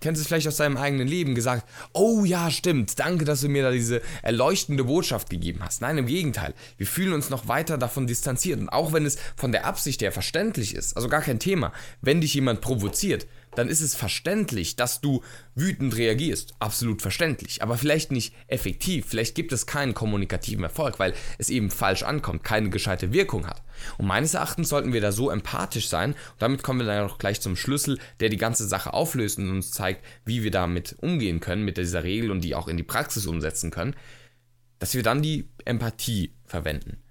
kennst 0.00 0.20
du 0.20 0.22
es 0.22 0.28
vielleicht 0.28 0.46
aus 0.46 0.56
deinem 0.56 0.76
eigenen 0.76 1.08
Leben, 1.08 1.34
gesagt, 1.34 1.66
oh 1.92 2.24
ja, 2.24 2.50
stimmt, 2.50 2.98
danke, 2.98 3.24
dass 3.24 3.40
du 3.40 3.48
mir 3.48 3.62
da 3.62 3.70
diese 3.70 4.02
erleuchtende 4.22 4.84
Botschaft 4.84 5.30
gegeben 5.30 5.60
hast. 5.62 5.80
Nein, 5.80 5.98
im 5.98 6.06
Gegenteil, 6.06 6.54
wir 6.76 6.86
fühlen 6.86 7.12
uns 7.12 7.30
noch 7.30 7.48
weiter 7.48 7.78
davon 7.78 8.06
distanziert. 8.06 8.60
Und 8.60 8.68
auch 8.68 8.92
wenn 8.92 9.06
es 9.06 9.16
von 9.36 9.52
der 9.52 9.64
Absicht 9.64 10.02
her 10.02 10.12
verständlich 10.12 10.74
ist, 10.74 10.96
also 10.96 11.08
gar 11.08 11.22
kein 11.22 11.38
Thema, 11.38 11.72
wenn 12.02 12.20
dich 12.20 12.34
jemand 12.34 12.60
provoziert, 12.60 13.26
dann 13.58 13.68
ist 13.68 13.80
es 13.80 13.94
verständlich, 13.94 14.76
dass 14.76 15.00
du 15.00 15.22
wütend 15.54 15.96
reagierst. 15.96 16.54
Absolut 16.58 17.02
verständlich. 17.02 17.62
Aber 17.62 17.76
vielleicht 17.76 18.12
nicht 18.12 18.34
effektiv. 18.46 19.06
Vielleicht 19.08 19.34
gibt 19.34 19.52
es 19.52 19.66
keinen 19.66 19.94
kommunikativen 19.94 20.64
Erfolg, 20.64 20.98
weil 20.98 21.14
es 21.38 21.50
eben 21.50 21.70
falsch 21.70 22.02
ankommt, 22.02 22.44
keine 22.44 22.70
gescheite 22.70 23.12
Wirkung 23.12 23.46
hat. 23.46 23.62
Und 23.98 24.06
meines 24.06 24.34
Erachtens 24.34 24.68
sollten 24.68 24.92
wir 24.92 25.00
da 25.00 25.12
so 25.12 25.30
empathisch 25.30 25.88
sein. 25.88 26.12
Und 26.12 26.42
damit 26.42 26.62
kommen 26.62 26.80
wir 26.80 26.86
dann 26.86 27.08
auch 27.08 27.18
gleich 27.18 27.40
zum 27.40 27.56
Schlüssel, 27.56 27.98
der 28.20 28.28
die 28.28 28.36
ganze 28.36 28.66
Sache 28.66 28.92
auflöst 28.92 29.38
und 29.38 29.50
uns 29.50 29.70
zeigt, 29.70 30.04
wie 30.24 30.42
wir 30.42 30.50
damit 30.50 30.96
umgehen 31.00 31.40
können, 31.40 31.64
mit 31.64 31.78
dieser 31.78 32.04
Regel 32.04 32.30
und 32.30 32.42
die 32.42 32.54
auch 32.54 32.68
in 32.68 32.76
die 32.76 32.82
Praxis 32.82 33.26
umsetzen 33.26 33.70
können. 33.70 33.96
Dass 34.78 34.94
wir 34.94 35.02
dann 35.02 35.22
die 35.22 35.48
Empathie 35.64 36.34
verwenden. 36.44 37.02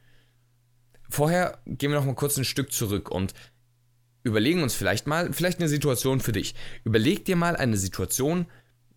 Vorher 1.09 1.59
gehen 1.65 1.91
wir 1.91 1.97
noch 1.97 2.05
mal 2.05 2.15
kurz 2.15 2.37
ein 2.37 2.45
Stück 2.45 2.71
zurück 2.71 3.09
und 3.09 3.33
überlegen 4.25 4.63
uns 4.63 4.73
vielleicht 4.73 5.07
mal, 5.07 5.31
vielleicht 5.31 5.59
eine 5.59 5.69
Situation 5.69 6.19
für 6.19 6.31
dich. 6.31 6.55
Überleg 6.83 7.23
dir 7.25 7.35
mal 7.35 7.55
eine 7.55 7.77
Situation, 7.77 8.47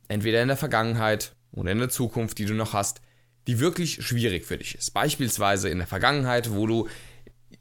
entweder 0.09 0.43
in 0.43 0.49
der 0.49 0.57
Vergangenheit 0.57 1.37
oder 1.53 1.71
in 1.71 1.79
der 1.79 1.91
Zukunft, 1.91 2.39
die 2.39 2.47
du 2.47 2.55
noch 2.55 2.73
hast, 2.73 3.03
die 3.47 3.61
wirklich 3.61 4.05
schwierig 4.05 4.47
für 4.47 4.59
dich 4.59 4.75
ist. 4.75 4.91
Beispielsweise 4.93 5.69
in 5.69 5.79
der 5.79 5.87
Vergangenheit, 5.87 6.53
wo 6.53 6.67
du 6.67 6.89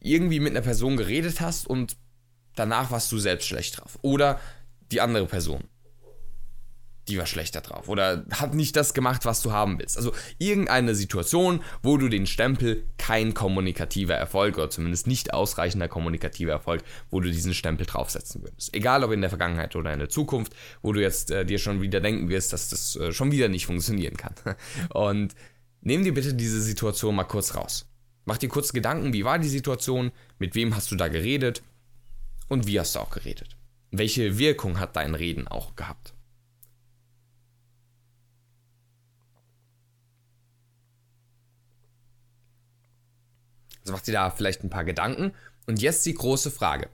irgendwie 0.01 0.39
mit 0.39 0.51
einer 0.51 0.61
Person 0.61 0.95
geredet 0.95 1.41
hast 1.41 1.67
und 1.67 1.97
danach 2.55 2.89
warst 2.89 3.11
du 3.11 3.19
selbst 3.19 3.47
schlecht 3.47 3.79
drauf. 3.79 3.99
Oder 4.01 4.39
die 4.91 5.01
andere 5.01 5.27
Person 5.27 5.65
die 7.07 7.17
war 7.17 7.25
schlechter 7.25 7.61
drauf 7.61 7.89
oder 7.89 8.25
hat 8.31 8.53
nicht 8.53 8.75
das 8.75 8.93
gemacht, 8.93 9.25
was 9.25 9.41
du 9.41 9.51
haben 9.51 9.79
willst. 9.79 9.97
Also 9.97 10.13
irgendeine 10.37 10.95
Situation, 10.95 11.63
wo 11.81 11.97
du 11.97 12.09
den 12.09 12.27
Stempel 12.27 12.83
kein 12.97 13.33
kommunikativer 13.33 14.15
Erfolg 14.15 14.57
oder 14.57 14.69
zumindest 14.69 15.07
nicht 15.07 15.33
ausreichender 15.33 15.87
kommunikativer 15.87 16.51
Erfolg, 16.51 16.83
wo 17.09 17.19
du 17.19 17.31
diesen 17.31 17.53
Stempel 17.53 17.85
draufsetzen 17.85 18.43
würdest. 18.43 18.73
Egal 18.73 19.03
ob 19.03 19.11
in 19.11 19.21
der 19.21 19.29
Vergangenheit 19.29 19.75
oder 19.75 19.93
in 19.93 19.99
der 19.99 20.09
Zukunft, 20.09 20.53
wo 20.81 20.93
du 20.93 21.01
jetzt 21.01 21.31
äh, 21.31 21.45
dir 21.45 21.59
schon 21.59 21.81
wieder 21.81 22.01
denken 22.01 22.29
wirst, 22.29 22.53
dass 22.53 22.69
das 22.69 22.95
äh, 22.95 23.11
schon 23.13 23.31
wieder 23.31 23.47
nicht 23.47 23.65
funktionieren 23.65 24.17
kann. 24.17 24.33
Und 24.93 25.35
nimm 25.81 26.03
dir 26.03 26.13
bitte 26.13 26.33
diese 26.33 26.61
Situation 26.61 27.15
mal 27.15 27.23
kurz 27.23 27.55
raus. 27.55 27.89
Mach 28.25 28.37
dir 28.37 28.49
kurz 28.49 28.73
Gedanken, 28.73 29.13
wie 29.13 29.23
war 29.23 29.39
die 29.39 29.47
Situation, 29.47 30.11
mit 30.37 30.53
wem 30.53 30.75
hast 30.75 30.91
du 30.91 30.97
da 30.97 31.07
geredet 31.07 31.63
und 32.49 32.67
wie 32.67 32.77
hast 32.77 32.95
du 32.95 32.99
auch 32.99 33.09
geredet. 33.09 33.55
Welche 33.91 34.37
Wirkung 34.37 34.81
hat 34.81 34.97
dein 34.97 35.15
Reden 35.15 35.47
auch 35.47 35.77
gehabt? 35.77 36.13
Also 43.87 43.93
macht 43.93 44.07
ihr 44.09 44.15
da 44.15 44.29
vielleicht 44.31 44.65
ein 44.65 44.69
paar 44.69 44.83
Gedanken. 44.83 45.31
Und 45.65 45.81
jetzt 45.81 46.05
die 46.05 46.13
große 46.13 46.51
Frage. 46.51 46.89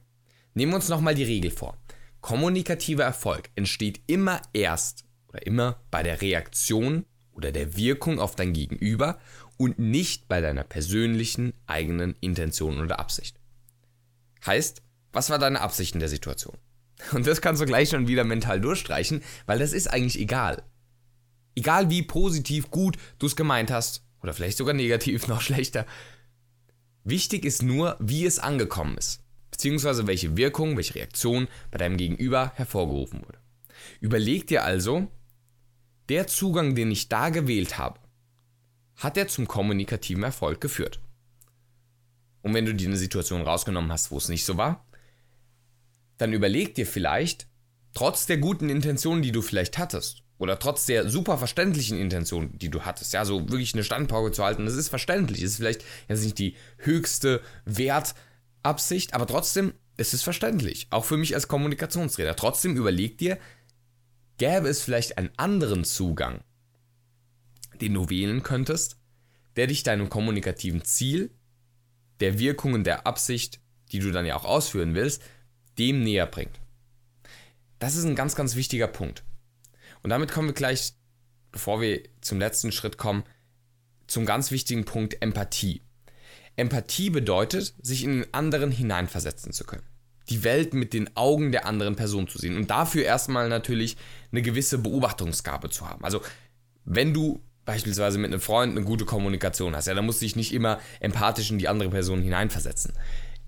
Nehmen 0.54 0.74
wir 0.74 0.76
uns 0.76 0.90
nochmal 0.90 1.16
die 1.16 1.24
Regel 1.24 1.50
vor. 1.50 1.76
Kommunikativer 2.22 3.04
Erfolg 3.04 3.50
entsteht 3.56 4.02
immer 4.06 4.44
erst 4.54 5.04
oder 5.28 5.44
immer 5.48 5.82
bei 5.90 6.04
der 6.04 6.22
Reaktion 6.22 7.08
oder 7.32 7.52
der 7.52 7.76
Wirkung 7.76 8.20
auf 8.20 8.36
dein 8.36 8.54
Gegenüber 8.54 9.20
und 9.58 9.80
nicht 9.80 10.28
bei 10.28 10.40
deiner 10.40 10.64
persönlichen 10.64 11.54
eigenen 11.66 12.16
Intention 12.22 12.80
oder 12.80 13.00
Absicht. 13.00 13.40
Heißt, 14.46 14.84
was 15.14 15.32
war 15.32 15.40
deine 15.40 15.62
Absicht 15.62 15.96
in 15.96 16.00
der 16.00 16.10
Situation? 16.10 16.58
Und 17.12 17.26
das 17.26 17.42
kannst 17.42 17.60
du 17.62 17.66
gleich 17.66 17.90
schon 17.90 18.08
wieder 18.08 18.24
mental 18.24 18.62
durchstreichen, 18.62 19.24
weil 19.48 19.58
das 19.58 19.74
ist 19.74 19.88
eigentlich 19.88 20.20
egal. 20.20 20.62
Egal 21.56 21.90
wie 21.90 22.04
positiv, 22.04 22.70
gut 22.70 22.98
du 23.18 23.26
es 23.26 23.36
gemeint 23.36 23.72
hast, 23.72 24.04
oder 24.24 24.34
vielleicht 24.34 24.58
sogar 24.58 24.74
negativ, 24.74 25.28
noch 25.28 25.42
schlechter, 25.42 25.86
Wichtig 27.04 27.44
ist 27.44 27.62
nur, 27.62 27.98
wie 28.00 28.26
es 28.26 28.40
angekommen 28.40 28.98
ist, 28.98 29.22
beziehungsweise 29.52 30.08
welche 30.08 30.38
Wirkung, 30.38 30.78
welche 30.78 30.96
Reaktion 30.96 31.48
bei 31.70 31.78
deinem 31.78 31.98
Gegenüber 31.98 32.54
hervorgerufen 32.56 33.22
wurde. 33.22 33.40
Überleg 34.00 34.48
dir 34.48 34.64
also, 34.64 35.08
der 36.10 36.28
Zugang, 36.28 36.76
den 36.76 36.92
ich 36.92 37.10
da 37.10 37.30
gewählt 37.30 37.78
habe, 37.78 38.00
hat 38.96 39.18
er 39.18 39.28
zum 39.28 39.48
kommunikativen 39.48 40.24
Erfolg 40.24 40.62
geführt. 40.62 41.02
Und 42.42 42.54
wenn 42.54 42.66
du 42.66 42.74
dir 42.74 42.88
eine 42.88 42.98
Situation 42.98 43.42
rausgenommen 43.42 43.92
hast, 43.92 44.12
wo 44.12 44.18
es 44.18 44.30
nicht 44.30 44.46
so 44.46 44.58
war, 44.58 44.86
dann 46.18 46.34
überleg 46.34 46.76
dir 46.76 46.86
vielleicht, 46.86 47.48
trotz 47.94 48.26
der 48.26 48.38
guten 48.38 48.70
Intentionen, 48.70 49.22
die 49.22 49.32
du 49.32 49.42
vielleicht 49.42 49.78
hattest, 49.78 50.23
oder 50.38 50.60
trotz 50.60 50.86
der 50.86 51.10
super 51.10 51.38
verständlichen 51.38 51.98
Intention, 51.98 52.58
die 52.58 52.70
du 52.70 52.82
hattest, 52.82 53.14
ja, 53.14 53.24
so 53.26 53.50
wirklich 53.50 53.74
eine 53.74 53.84
Standpauke 53.84 54.32
zu 54.32 54.44
halten, 54.44 54.66
das 54.66 54.76
ist 54.76 54.90
verständlich. 54.90 55.42
Das 55.42 55.52
ist 55.52 55.58
vielleicht 55.58 55.84
jetzt 56.10 56.24
nicht 56.24 56.40
die 56.40 56.56
höchste 56.78 57.42
Wertabsicht, 57.66 59.14
aber 59.14 59.28
trotzdem 59.28 59.74
ist 59.98 60.14
es 60.14 60.24
verständlich. 60.24 60.88
Auch 60.90 61.06
für 61.06 61.18
mich 61.18 61.36
als 61.36 61.48
Kommunikationstrainer. 61.48 62.36
Trotzdem 62.36 62.76
überleg 62.76 63.18
dir, 63.18 63.38
gäbe 64.38 64.68
es 64.68 64.82
vielleicht 64.82 65.18
einen 65.18 65.30
anderen 65.38 65.84
Zugang, 65.84 66.44
den 67.80 67.94
du 67.94 68.10
wählen 68.10 68.44
könntest, 68.44 68.98
der 69.56 69.68
dich 69.68 69.84
deinem 69.84 70.10
kommunikativen 70.10 70.84
Ziel, 70.84 71.32
der 72.20 72.40
Wirkungen 72.40 72.84
der 72.84 73.06
Absicht, 73.06 73.60
die 73.92 74.00
du 74.00 74.12
dann 74.12 74.26
ja 74.26 74.36
auch 74.36 74.46
ausführen 74.46 74.96
willst, 74.96 75.22
dem 75.78 76.04
näher 76.04 76.26
bringt. 76.26 76.60
Das 77.80 77.96
ist 77.96 78.06
ein 78.06 78.16
ganz, 78.16 78.36
ganz 78.36 78.56
wichtiger 78.56 78.88
Punkt. 78.88 79.24
Und 80.04 80.10
damit 80.10 80.32
kommen 80.32 80.50
wir 80.50 80.54
gleich, 80.54 80.94
bevor 81.52 81.82
wir 81.82 82.04
zum 82.22 82.40
letzten 82.40 82.72
Schritt 82.72 82.98
kommen, 82.98 83.24
zum 84.08 84.26
ganz 84.26 84.52
wichtigen 84.52 84.86
Punkt 84.86 85.22
Empathie. 85.22 85.82
Empathie 86.56 87.10
bedeutet, 87.10 87.74
sich 87.82 88.04
in 88.04 88.22
den 88.22 88.34
anderen 88.34 88.70
hineinversetzen 88.70 89.54
zu 89.54 89.64
können. 89.64 89.84
Die 90.30 90.44
Welt 90.44 90.74
mit 90.74 90.94
den 90.94 91.16
Augen 91.18 91.52
der 91.52 91.66
anderen 91.66 91.96
Person 91.96 92.28
zu 92.28 92.38
sehen 92.38 92.56
und 92.56 92.70
dafür 92.70 93.04
erstmal 93.04 93.50
natürlich 93.50 93.98
eine 94.32 94.42
gewisse 94.42 94.78
Beobachtungsgabe 94.78 95.70
zu 95.70 95.90
haben. 95.90 96.04
Also, 96.04 96.22
wenn 96.86 97.14
du 97.14 97.42
beispielsweise 97.66 98.18
mit 98.18 98.32
einem 98.32 98.42
Freund 98.42 98.76
eine 98.76 98.86
gute 98.86 99.06
Kommunikation 99.06 99.76
hast, 99.76 99.88
ja, 99.88 99.94
dann 99.94 100.06
musst 100.06 100.22
du 100.22 100.26
dich 100.26 100.36
nicht 100.36 100.54
immer 100.54 100.80
empathisch 101.00 101.50
in 101.50 101.60
die 101.60 101.68
andere 101.68 101.90
Person 101.90 102.22
hineinversetzen. 102.22 102.94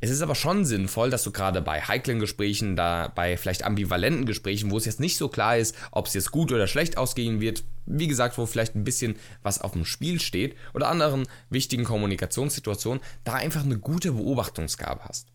Es 0.05 0.12
ist 0.12 0.21
aber 0.21 0.35
schon 0.35 0.65
sinnvoll, 0.65 1.09
dass 1.09 1.24
du 1.24 1.31
gerade 1.31 1.63
bei 1.63 1.81
heiklen 1.81 2.19
Gesprächen, 2.19 2.75
da 2.75 3.07
bei 3.07 3.38
vielleicht 3.38 3.63
ambivalenten 3.63 4.27
Gesprächen, 4.27 4.69
wo 4.69 4.77
es 4.77 4.85
jetzt 4.85 5.00
nicht 5.00 5.17
so 5.17 5.29
klar 5.29 5.57
ist, 5.57 5.75
ob 5.89 6.05
es 6.05 6.13
jetzt 6.13 6.29
gut 6.29 6.51
oder 6.51 6.67
schlecht 6.67 6.95
ausgehen 6.95 7.41
wird, 7.41 7.63
wie 7.88 8.07
gesagt, 8.07 8.38
wo 8.38 8.45
vielleicht 8.45 8.75
ein 8.75 8.83
bisschen 8.83 9.15
was 9.41 9.62
auf 9.62 9.71
dem 9.71 9.83
Spiel 9.83 10.19
steht 10.19 10.55
oder 10.75 10.89
anderen 10.89 11.27
wichtigen 11.50 11.85
Kommunikationssituationen, 11.85 13.01
da 13.24 13.33
einfach 13.33 13.63
eine 13.63 13.79
gute 13.79 14.12
Beobachtungsgabe 14.12 15.03
hast. 15.05 15.29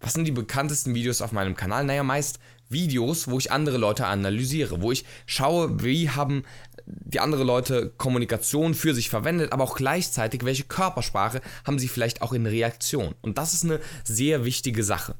Was 0.00 0.14
sind 0.14 0.24
die 0.24 0.32
bekanntesten 0.32 0.92
Videos 0.96 1.22
auf 1.22 1.30
meinem 1.30 1.54
Kanal? 1.54 1.84
Naja, 1.84 2.02
meist 2.02 2.40
Videos, 2.68 3.28
wo 3.28 3.38
ich 3.38 3.52
andere 3.52 3.78
Leute 3.78 4.06
analysiere, 4.06 4.82
wo 4.82 4.90
ich 4.90 5.04
schaue, 5.24 5.84
wie 5.84 6.10
haben 6.10 6.42
die 6.86 7.20
andere 7.20 7.44
Leute 7.44 7.92
Kommunikation 7.96 8.74
für 8.74 8.94
sich 8.94 9.08
verwendet, 9.08 9.52
aber 9.52 9.64
auch 9.64 9.76
gleichzeitig, 9.76 10.44
welche 10.44 10.64
Körpersprache 10.64 11.40
haben 11.64 11.78
sie 11.78 11.88
vielleicht 11.88 12.22
auch 12.22 12.32
in 12.32 12.46
Reaktion. 12.46 13.14
Und 13.22 13.38
das 13.38 13.54
ist 13.54 13.64
eine 13.64 13.80
sehr 14.04 14.44
wichtige 14.44 14.84
Sache. 14.84 15.14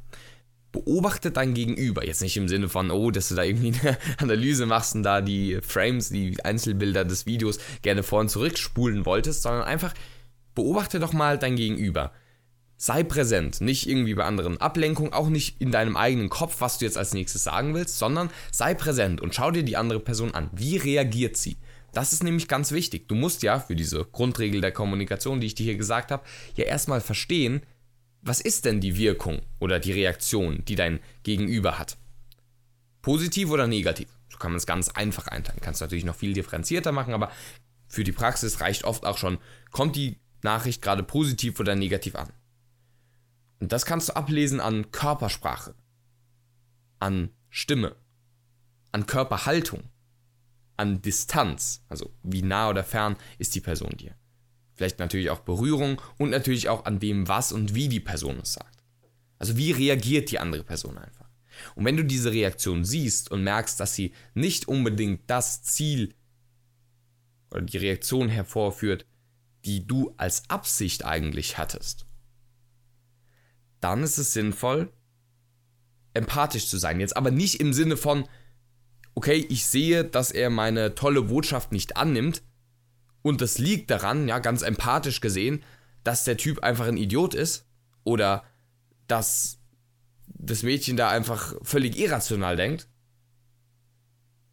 Beobachte 0.73 1.31
dein 1.31 1.55
Gegenüber. 1.55 2.05
Jetzt 2.05 2.21
nicht 2.21 2.37
im 2.37 2.49
Sinne 2.49 2.69
von, 2.69 2.91
oh, 2.91 3.11
dass 3.11 3.29
du 3.29 3.37
da 3.37 3.45
irgendwie 3.45 3.73
eine 3.81 3.97
Analyse 4.19 4.67
machst 4.67 4.95
und 4.95 5.05
da 5.05 5.21
die 5.21 5.61
Frames, 5.63 6.09
die 6.09 6.45
Einzelbilder 6.45 7.05
des 7.05 7.27
Videos 7.27 7.59
gerne 7.83 8.03
vor 8.03 8.21
und 8.21 8.29
zurück 8.29 8.59
spulen 8.59 9.07
wolltest, 9.07 9.43
sondern 9.43 9.63
einfach 9.63 9.95
beobachte 10.55 10.99
doch 10.99 11.13
mal 11.13 11.39
dein 11.39 11.57
Gegenüber. 11.57 12.13
Sei 12.85 13.03
präsent, 13.03 13.63
nicht 13.63 13.89
irgendwie 13.89 14.13
bei 14.13 14.25
anderen 14.25 14.61
Ablenkung, 14.61 15.15
auch 15.15 15.31
nicht 15.31 15.59
in 15.59 15.71
deinem 15.71 15.97
eigenen 15.97 16.29
Kopf, 16.29 16.61
was 16.61 16.77
du 16.77 16.85
jetzt 16.85 16.99
als 16.99 17.15
nächstes 17.15 17.43
sagen 17.43 17.73
willst, 17.73 17.99
sondern 17.99 18.29
sei 18.53 18.75
präsent 18.75 19.23
und 19.23 19.35
schau 19.35 19.51
dir 19.51 19.63
die 19.63 19.79
andere 19.79 20.01
Person 20.01 20.35
an. 20.35 20.51
Wie 20.53 20.77
reagiert 20.77 21.39
sie? 21.39 21.57
Das 21.95 22.13
ist 22.13 22.23
nämlich 22.23 22.47
ganz 22.47 22.73
wichtig. 22.73 23.09
Du 23.09 23.15
musst 23.15 23.43
ja 23.43 23.59
für 23.59 23.75
diese 23.75 24.05
Grundregel 24.05 24.61
der 24.61 24.71
Kommunikation, 24.71 25.41
die 25.41 25.47
ich 25.47 25.55
dir 25.55 25.65
hier 25.65 25.79
gesagt 25.79 26.11
habe, 26.11 26.25
ja 26.57 26.67
erstmal 26.67 27.01
verstehen, 27.01 27.63
was 28.21 28.43
ist 28.43 28.67
denn 28.67 28.83
die 28.83 28.99
Wirkung 28.99 29.41
oder 29.61 29.81
die 29.81 29.93
Reaktion, 29.93 30.63
die 30.67 30.75
dein 30.75 31.01
Gegenüber 31.23 31.79
hat? 31.79 31.97
Positiv 33.01 33.49
oder 33.49 33.67
negativ? 33.67 34.09
So 34.31 34.37
kann 34.37 34.51
man 34.51 34.59
es 34.59 34.67
ganz 34.67 34.91
einfach 34.91 35.29
einteilen. 35.29 35.63
Kannst 35.63 35.81
natürlich 35.81 36.05
noch 36.05 36.17
viel 36.17 36.35
differenzierter 36.35 36.93
machen, 36.93 37.15
aber 37.15 37.31
für 37.89 38.05
die 38.05 38.13
Praxis 38.13 38.61
reicht 38.61 38.85
oft 38.85 39.07
auch 39.07 39.17
schon, 39.17 39.39
kommt 39.71 39.97
die 39.97 40.19
Nachricht 40.43 40.83
gerade 40.83 41.03
positiv 41.03 41.59
oder 41.61 41.77
negativ 41.77 42.15
an. 42.17 42.29
Und 43.65 43.73
das 43.73 43.87
kannst 43.87 44.11
du 44.11 44.17
ablesen 44.17 44.61
an 44.61 44.91
Körpersprache, 44.91 45.75
an 46.99 47.31
Stimme, 47.49 47.97
an 48.93 49.07
Körperhaltung, 49.07 49.85
an 50.77 51.01
Distanz, 51.01 51.83
also 51.89 52.13
wie 52.23 52.43
nah 52.43 52.69
oder 52.69 52.85
fern 52.85 53.17
ist 53.39 53.55
die 53.55 53.63
Person 53.63 53.97
dir. 53.97 54.15
Vielleicht 54.75 54.99
natürlich 54.99 55.31
auch 55.31 55.41
Berührung 55.41 55.99
und 56.19 56.29
natürlich 56.29 56.69
auch 56.69 56.85
an 56.85 56.99
dem, 56.99 57.27
was 57.27 57.53
und 57.53 57.75
wie 57.75 57.89
die 57.89 58.01
Person 58.01 58.39
es 58.43 58.53
sagt. 58.53 58.85
Also 59.39 59.57
wie 59.57 59.73
reagiert 59.73 60.31
die 60.31 60.41
andere 60.41 60.63
Person 60.63 60.99
einfach. 60.99 61.31
Und 61.75 61.87
wenn 61.87 61.97
du 61.97 62.05
diese 62.05 62.33
Reaktion 62.33 62.85
siehst 62.85 63.31
und 63.31 63.45
merkst, 63.45 63.81
dass 63.81 63.95
sie 63.95 64.13
nicht 64.35 64.69
unbedingt 64.69 65.23
das 65.31 65.63
Ziel 65.63 66.15
oder 67.51 67.63
die 67.63 67.79
Reaktion 67.79 68.29
hervorführt, 68.29 69.07
die 69.65 69.87
du 69.87 70.13
als 70.19 70.51
Absicht 70.51 71.07
eigentlich 71.07 71.57
hattest, 71.57 72.05
dann 73.85 74.03
ist 74.03 74.17
es 74.17 74.33
sinnvoll, 74.33 74.91
empathisch 76.15 76.69
zu 76.69 76.79
sein. 76.79 77.01
Jetzt 77.01 77.19
aber 77.19 77.31
nicht 77.31 77.61
im 77.61 77.75
Sinne 77.75 77.99
von, 77.99 78.27
okay, 79.15 79.47
ich 79.51 79.67
sehe, 79.67 80.05
dass 80.05 80.31
er 80.31 80.49
meine 80.49 80.95
tolle 80.95 81.23
Botschaft 81.23 81.71
nicht 81.71 81.99
annimmt. 81.99 82.43
Und 83.21 83.43
das 83.43 83.59
liegt 83.59 83.91
daran, 83.91 84.27
ja, 84.27 84.39
ganz 84.39 84.63
empathisch 84.63 85.21
gesehen, 85.21 85.63
dass 86.03 86.25
der 86.25 86.39
Typ 86.39 86.61
einfach 86.61 86.87
ein 86.87 86.97
Idiot 86.97 87.35
ist. 87.35 87.67
Oder 88.05 88.45
dass 89.07 89.59
das 90.27 90.63
Mädchen 90.63 90.97
da 90.97 91.11
einfach 91.11 91.55
völlig 91.63 91.99
irrational 91.99 92.57
denkt. 92.57 92.89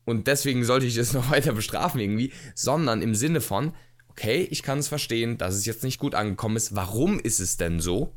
Und 0.04 0.28
deswegen 0.28 0.66
sollte 0.66 0.88
ich 0.88 0.96
das 0.96 1.14
noch 1.14 1.30
weiter 1.32 1.54
bestrafen 1.54 2.02
irgendwie. 2.02 2.34
Sondern 2.54 3.02
im 3.02 3.16
Sinne 3.16 3.40
von, 3.40 3.74
okay, 4.10 4.46
ich 4.52 4.62
kann 4.62 4.80
es 4.80 4.90
verstehen, 4.90 5.38
dass 5.38 5.56
es 5.56 5.66
jetzt 5.66 5.84
nicht 5.86 6.00
gut 6.00 6.16
angekommen 6.16 6.58
ist. 6.58 6.76
Warum 6.76 7.18
ist 7.18 7.40
es 7.40 7.56
denn 7.56 7.80
so? 7.80 8.14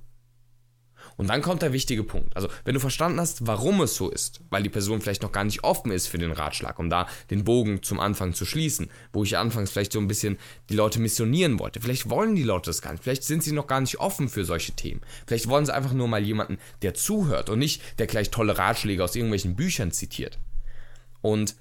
Und 1.16 1.28
dann 1.28 1.42
kommt 1.42 1.62
der 1.62 1.72
wichtige 1.72 2.02
Punkt. 2.02 2.36
Also, 2.36 2.48
wenn 2.64 2.74
du 2.74 2.80
verstanden 2.80 3.20
hast, 3.20 3.46
warum 3.46 3.80
es 3.80 3.94
so 3.94 4.10
ist, 4.10 4.40
weil 4.50 4.62
die 4.62 4.68
Person 4.68 5.00
vielleicht 5.00 5.22
noch 5.22 5.32
gar 5.32 5.44
nicht 5.44 5.64
offen 5.64 5.92
ist 5.92 6.06
für 6.06 6.18
den 6.18 6.32
Ratschlag, 6.32 6.78
um 6.78 6.90
da 6.90 7.06
den 7.30 7.44
Bogen 7.44 7.82
zum 7.82 8.00
Anfang 8.00 8.34
zu 8.34 8.44
schließen, 8.44 8.90
wo 9.12 9.24
ich 9.24 9.36
anfangs 9.36 9.70
vielleicht 9.70 9.92
so 9.92 10.00
ein 10.00 10.08
bisschen 10.08 10.38
die 10.70 10.74
Leute 10.74 11.00
missionieren 11.00 11.58
wollte. 11.58 11.80
Vielleicht 11.80 12.10
wollen 12.10 12.34
die 12.34 12.42
Leute 12.42 12.70
das 12.70 12.82
gar 12.82 12.92
nicht. 12.92 13.02
Vielleicht 13.02 13.24
sind 13.24 13.42
sie 13.42 13.52
noch 13.52 13.66
gar 13.66 13.80
nicht 13.80 14.00
offen 14.00 14.28
für 14.28 14.44
solche 14.44 14.72
Themen. 14.72 15.00
Vielleicht 15.26 15.48
wollen 15.48 15.66
sie 15.66 15.74
einfach 15.74 15.92
nur 15.92 16.08
mal 16.08 16.22
jemanden, 16.22 16.58
der 16.82 16.94
zuhört 16.94 17.50
und 17.50 17.58
nicht 17.58 17.82
der 17.98 18.06
gleich 18.06 18.30
tolle 18.30 18.58
Ratschläge 18.58 19.02
aus 19.02 19.14
irgendwelchen 19.14 19.56
Büchern 19.56 19.92
zitiert. 19.92 20.38
Und 21.20 21.56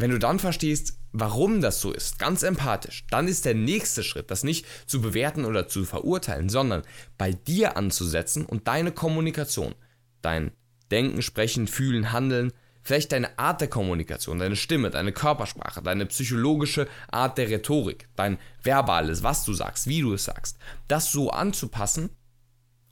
wenn 0.00 0.10
du 0.10 0.18
dann 0.18 0.38
verstehst, 0.38 0.98
warum 1.12 1.60
das 1.60 1.80
so 1.80 1.92
ist, 1.92 2.18
ganz 2.18 2.42
empathisch, 2.42 3.04
dann 3.10 3.28
ist 3.28 3.44
der 3.44 3.54
nächste 3.54 4.02
Schritt, 4.02 4.30
das 4.30 4.44
nicht 4.44 4.66
zu 4.86 5.00
bewerten 5.00 5.44
oder 5.44 5.68
zu 5.68 5.84
verurteilen, 5.84 6.48
sondern 6.48 6.82
bei 7.18 7.32
dir 7.32 7.76
anzusetzen 7.76 8.46
und 8.46 8.68
deine 8.68 8.92
Kommunikation, 8.92 9.74
dein 10.22 10.52
Denken, 10.90 11.22
Sprechen, 11.22 11.66
Fühlen, 11.66 12.12
Handeln, 12.12 12.52
vielleicht 12.82 13.12
deine 13.12 13.38
Art 13.38 13.60
der 13.60 13.68
Kommunikation, 13.68 14.38
deine 14.38 14.56
Stimme, 14.56 14.90
deine 14.90 15.12
Körpersprache, 15.12 15.82
deine 15.82 16.06
psychologische 16.06 16.88
Art 17.10 17.38
der 17.38 17.48
Rhetorik, 17.48 18.08
dein 18.16 18.38
verbales, 18.62 19.22
was 19.22 19.44
du 19.44 19.52
sagst, 19.52 19.86
wie 19.86 20.00
du 20.00 20.14
es 20.14 20.24
sagst, 20.24 20.58
das 20.88 21.12
so 21.12 21.30
anzupassen 21.30 22.10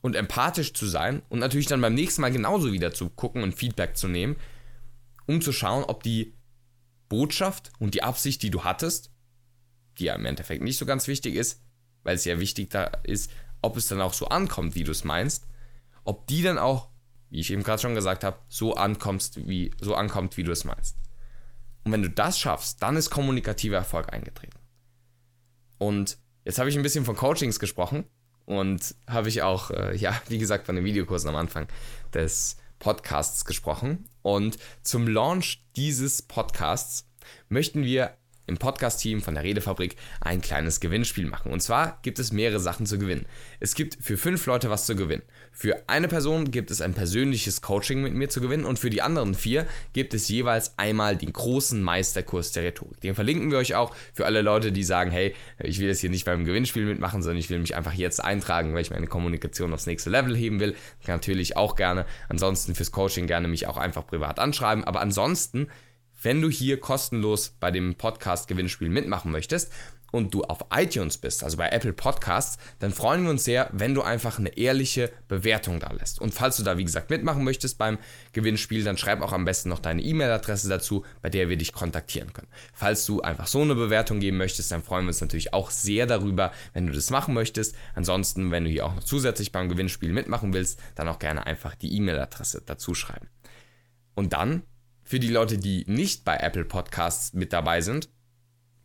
und 0.01 0.15
empathisch 0.15 0.73
zu 0.73 0.85
sein 0.85 1.21
und 1.29 1.39
natürlich 1.39 1.67
dann 1.67 1.81
beim 1.81 1.95
nächsten 1.95 2.21
Mal 2.21 2.31
genauso 2.31 2.71
wieder 2.71 2.93
zu 2.93 3.09
gucken 3.09 3.43
und 3.43 3.55
Feedback 3.55 3.97
zu 3.97 4.07
nehmen, 4.07 4.35
um 5.25 5.41
zu 5.41 5.51
schauen, 5.51 5.83
ob 5.83 6.03
die 6.03 6.33
Botschaft 7.09 7.71
und 7.79 7.93
die 7.93 8.03
Absicht, 8.03 8.41
die 8.43 8.51
du 8.51 8.63
hattest, 8.63 9.11
die 9.97 10.05
ja 10.05 10.15
im 10.15 10.25
Endeffekt 10.25 10.63
nicht 10.63 10.77
so 10.77 10.85
ganz 10.85 11.07
wichtig 11.07 11.35
ist, 11.35 11.61
weil 12.03 12.15
es 12.15 12.25
ja 12.25 12.39
wichtig 12.39 12.69
da 12.69 12.85
ist, 13.03 13.31
ob 13.61 13.75
es 13.75 13.87
dann 13.87 14.01
auch 14.01 14.13
so 14.13 14.27
ankommt, 14.27 14.75
wie 14.75 14.83
du 14.83 14.91
es 14.91 15.03
meinst, 15.03 15.47
ob 16.05 16.27
die 16.27 16.41
dann 16.41 16.57
auch, 16.57 16.89
wie 17.29 17.39
ich 17.39 17.51
eben 17.51 17.63
gerade 17.63 17.81
schon 17.81 17.95
gesagt 17.95 18.23
habe, 18.23 18.39
so 18.47 18.75
ankommst, 18.75 19.47
wie 19.47 19.71
so 19.81 19.95
ankommt, 19.95 20.37
wie 20.37 20.43
du 20.43 20.51
es 20.51 20.63
meinst. 20.63 20.95
Und 21.83 21.91
wenn 21.91 22.01
du 22.01 22.09
das 22.09 22.39
schaffst, 22.39 22.81
dann 22.81 22.95
ist 22.95 23.09
kommunikativer 23.09 23.77
Erfolg 23.77 24.13
eingetreten. 24.13 24.59
Und 25.77 26.17
jetzt 26.45 26.59
habe 26.59 26.69
ich 26.69 26.77
ein 26.77 26.83
bisschen 26.83 27.05
von 27.05 27.15
Coachings 27.15 27.59
gesprochen 27.59 28.05
und 28.45 28.95
habe 29.07 29.29
ich 29.29 29.41
auch, 29.41 29.71
äh, 29.71 29.95
ja, 29.95 30.19
wie 30.27 30.37
gesagt, 30.37 30.65
von 30.65 30.75
den 30.75 30.85
Videokursen 30.85 31.29
am 31.29 31.35
Anfang 31.35 31.67
des 32.13 32.57
Podcasts 32.79 33.45
gesprochen. 33.45 34.09
Und 34.21 34.57
zum 34.81 35.07
Launch 35.07 35.63
dieses 35.75 36.21
Podcasts 36.21 37.07
möchten 37.49 37.83
wir 37.83 38.17
im 38.49 38.57
Podcast-Team 38.57 39.21
von 39.21 39.35
der 39.35 39.43
Redefabrik 39.43 39.95
ein 40.19 40.41
kleines 40.41 40.81
Gewinnspiel 40.81 41.25
machen. 41.25 41.53
Und 41.53 41.61
zwar 41.61 41.99
gibt 42.01 42.19
es 42.19 42.33
mehrere 42.33 42.59
Sachen 42.59 42.85
zu 42.85 42.99
gewinnen. 42.99 43.25
Es 43.61 43.75
gibt 43.75 43.97
für 44.01 44.17
fünf 44.17 44.45
Leute 44.45 44.69
was 44.69 44.85
zu 44.85 44.95
gewinnen. 44.95 45.23
Für 45.51 45.83
eine 45.87 46.07
Person 46.07 46.51
gibt 46.51 46.71
es 46.71 46.81
ein 46.81 46.93
persönliches 46.93 47.61
Coaching 47.61 48.01
mit 48.01 48.13
mir 48.13 48.29
zu 48.29 48.41
gewinnen 48.41 48.65
und 48.65 48.79
für 48.79 48.89
die 48.89 49.01
anderen 49.01 49.35
vier 49.35 49.65
gibt 49.93 50.13
es 50.13 50.27
jeweils 50.27 50.77
einmal 50.77 51.15
den 51.15 51.31
großen 51.31 51.81
Meisterkurs 51.81 52.51
der 52.51 52.63
Rhetorik. 52.63 52.99
Den 53.01 53.15
verlinken 53.15 53.51
wir 53.51 53.59
euch 53.59 53.75
auch 53.75 53.95
für 54.13 54.25
alle 54.25 54.41
Leute, 54.41 54.71
die 54.71 54.83
sagen, 54.83 55.11
hey, 55.11 55.35
ich 55.59 55.79
will 55.79 55.87
jetzt 55.87 56.01
hier 56.01 56.09
nicht 56.09 56.25
beim 56.25 56.45
Gewinnspiel 56.45 56.85
mitmachen, 56.85 57.21
sondern 57.21 57.39
ich 57.39 57.49
will 57.49 57.59
mich 57.59 57.75
einfach 57.75 57.93
jetzt 57.93 58.23
eintragen, 58.23 58.73
weil 58.73 58.81
ich 58.81 58.91
meine 58.91 59.07
Kommunikation 59.07 59.73
aufs 59.73 59.85
nächste 59.85 60.09
Level 60.09 60.35
heben 60.35 60.59
will. 60.59 60.75
Natürlich 61.07 61.55
auch 61.55 61.75
gerne. 61.75 62.05
Ansonsten 62.29 62.75
fürs 62.75 62.91
Coaching 62.91 63.27
gerne 63.27 63.47
mich 63.47 63.67
auch 63.67 63.77
einfach 63.77 64.07
privat 64.07 64.39
anschreiben. 64.39 64.83
Aber 64.83 65.01
ansonsten 65.01 65.67
wenn 66.21 66.41
du 66.41 66.49
hier 66.49 66.79
kostenlos 66.79 67.55
bei 67.59 67.71
dem 67.71 67.95
Podcast-Gewinnspiel 67.95 68.89
mitmachen 68.89 69.31
möchtest 69.31 69.71
und 70.11 70.33
du 70.33 70.43
auf 70.43 70.65
iTunes 70.73 71.17
bist, 71.17 71.43
also 71.43 71.57
bei 71.57 71.69
Apple 71.69 71.93
Podcasts, 71.93 72.57
dann 72.79 72.91
freuen 72.91 73.23
wir 73.23 73.29
uns 73.29 73.43
sehr, 73.43 73.69
wenn 73.73 73.93
du 73.93 74.01
einfach 74.01 74.39
eine 74.39 74.57
ehrliche 74.57 75.11
Bewertung 75.27 75.79
da 75.79 75.91
lässt. 75.91 76.19
Und 76.19 76.33
falls 76.33 76.57
du 76.57 76.63
da, 76.63 76.77
wie 76.77 76.83
gesagt, 76.83 77.09
mitmachen 77.09 77.43
möchtest 77.43 77.77
beim 77.77 77.97
Gewinnspiel, 78.33 78.83
dann 78.83 78.97
schreib 78.97 79.21
auch 79.21 79.33
am 79.33 79.45
besten 79.45 79.69
noch 79.69 79.79
deine 79.79 80.01
E-Mail-Adresse 80.01 80.67
dazu, 80.67 81.05
bei 81.21 81.29
der 81.29 81.49
wir 81.49 81.57
dich 81.57 81.73
kontaktieren 81.73 82.33
können. 82.33 82.49
Falls 82.73 83.05
du 83.05 83.21
einfach 83.21 83.47
so 83.47 83.61
eine 83.61 83.75
Bewertung 83.75 84.19
geben 84.19 84.37
möchtest, 84.37 84.71
dann 84.71 84.83
freuen 84.83 85.05
wir 85.05 85.09
uns 85.09 85.21
natürlich 85.21 85.53
auch 85.53 85.71
sehr 85.71 86.05
darüber, 86.07 86.51
wenn 86.73 86.87
du 86.87 86.93
das 86.93 87.09
machen 87.09 87.33
möchtest. 87.33 87.75
Ansonsten, 87.95 88.51
wenn 88.51 88.63
du 88.63 88.69
hier 88.69 88.85
auch 88.85 88.95
noch 88.95 89.03
zusätzlich 89.03 89.51
beim 89.51 89.69
Gewinnspiel 89.69 90.11
mitmachen 90.11 90.53
willst, 90.53 90.79
dann 90.95 91.07
auch 91.07 91.19
gerne 91.19 91.45
einfach 91.45 91.75
die 91.75 91.95
E-Mail-Adresse 91.95 92.63
dazu 92.65 92.93
schreiben. 92.95 93.27
Und 94.15 94.33
dann 94.33 94.63
für 95.09 95.19
die 95.19 95.31
Leute, 95.31 95.57
die 95.57 95.85
nicht 95.87 96.23
bei 96.23 96.37
Apple 96.37 96.65
Podcasts 96.65 97.33
mit 97.33 97.51
dabei 97.51 97.81
sind, 97.81 98.09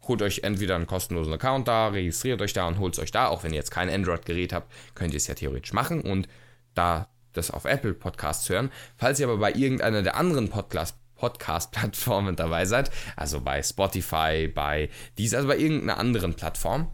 holt 0.08 0.22
euch 0.22 0.40
entweder 0.42 0.74
einen 0.74 0.86
kostenlosen 0.86 1.34
Account 1.34 1.68
da, 1.68 1.88
registriert 1.88 2.40
euch 2.40 2.54
da 2.54 2.66
und 2.66 2.78
holt 2.78 2.94
es 2.94 2.98
euch 2.98 3.10
da. 3.10 3.28
Auch 3.28 3.44
wenn 3.44 3.52
ihr 3.52 3.58
jetzt 3.58 3.70
kein 3.70 3.90
Android-Gerät 3.90 4.54
habt, 4.54 4.72
könnt 4.94 5.12
ihr 5.12 5.18
es 5.18 5.26
ja 5.26 5.34
theoretisch 5.34 5.74
machen 5.74 6.00
und 6.00 6.26
da 6.72 7.10
das 7.34 7.50
auf 7.50 7.66
Apple 7.66 7.92
Podcasts 7.92 8.48
hören. 8.48 8.70
Falls 8.96 9.20
ihr 9.20 9.26
aber 9.26 9.36
bei 9.36 9.52
irgendeiner 9.52 10.00
der 10.00 10.16
anderen 10.16 10.48
Podcast 10.48 10.96
Podcast-Plattformen 11.16 12.36
dabei 12.36 12.64
seid, 12.64 12.90
also 13.16 13.42
bei 13.42 13.62
Spotify, 13.62 14.48
bei 14.48 14.88
dies, 15.18 15.34
also 15.34 15.46
bei 15.46 15.58
irgendeiner 15.58 15.98
anderen 15.98 16.32
Plattform, 16.32 16.90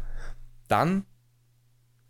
dann 0.66 1.06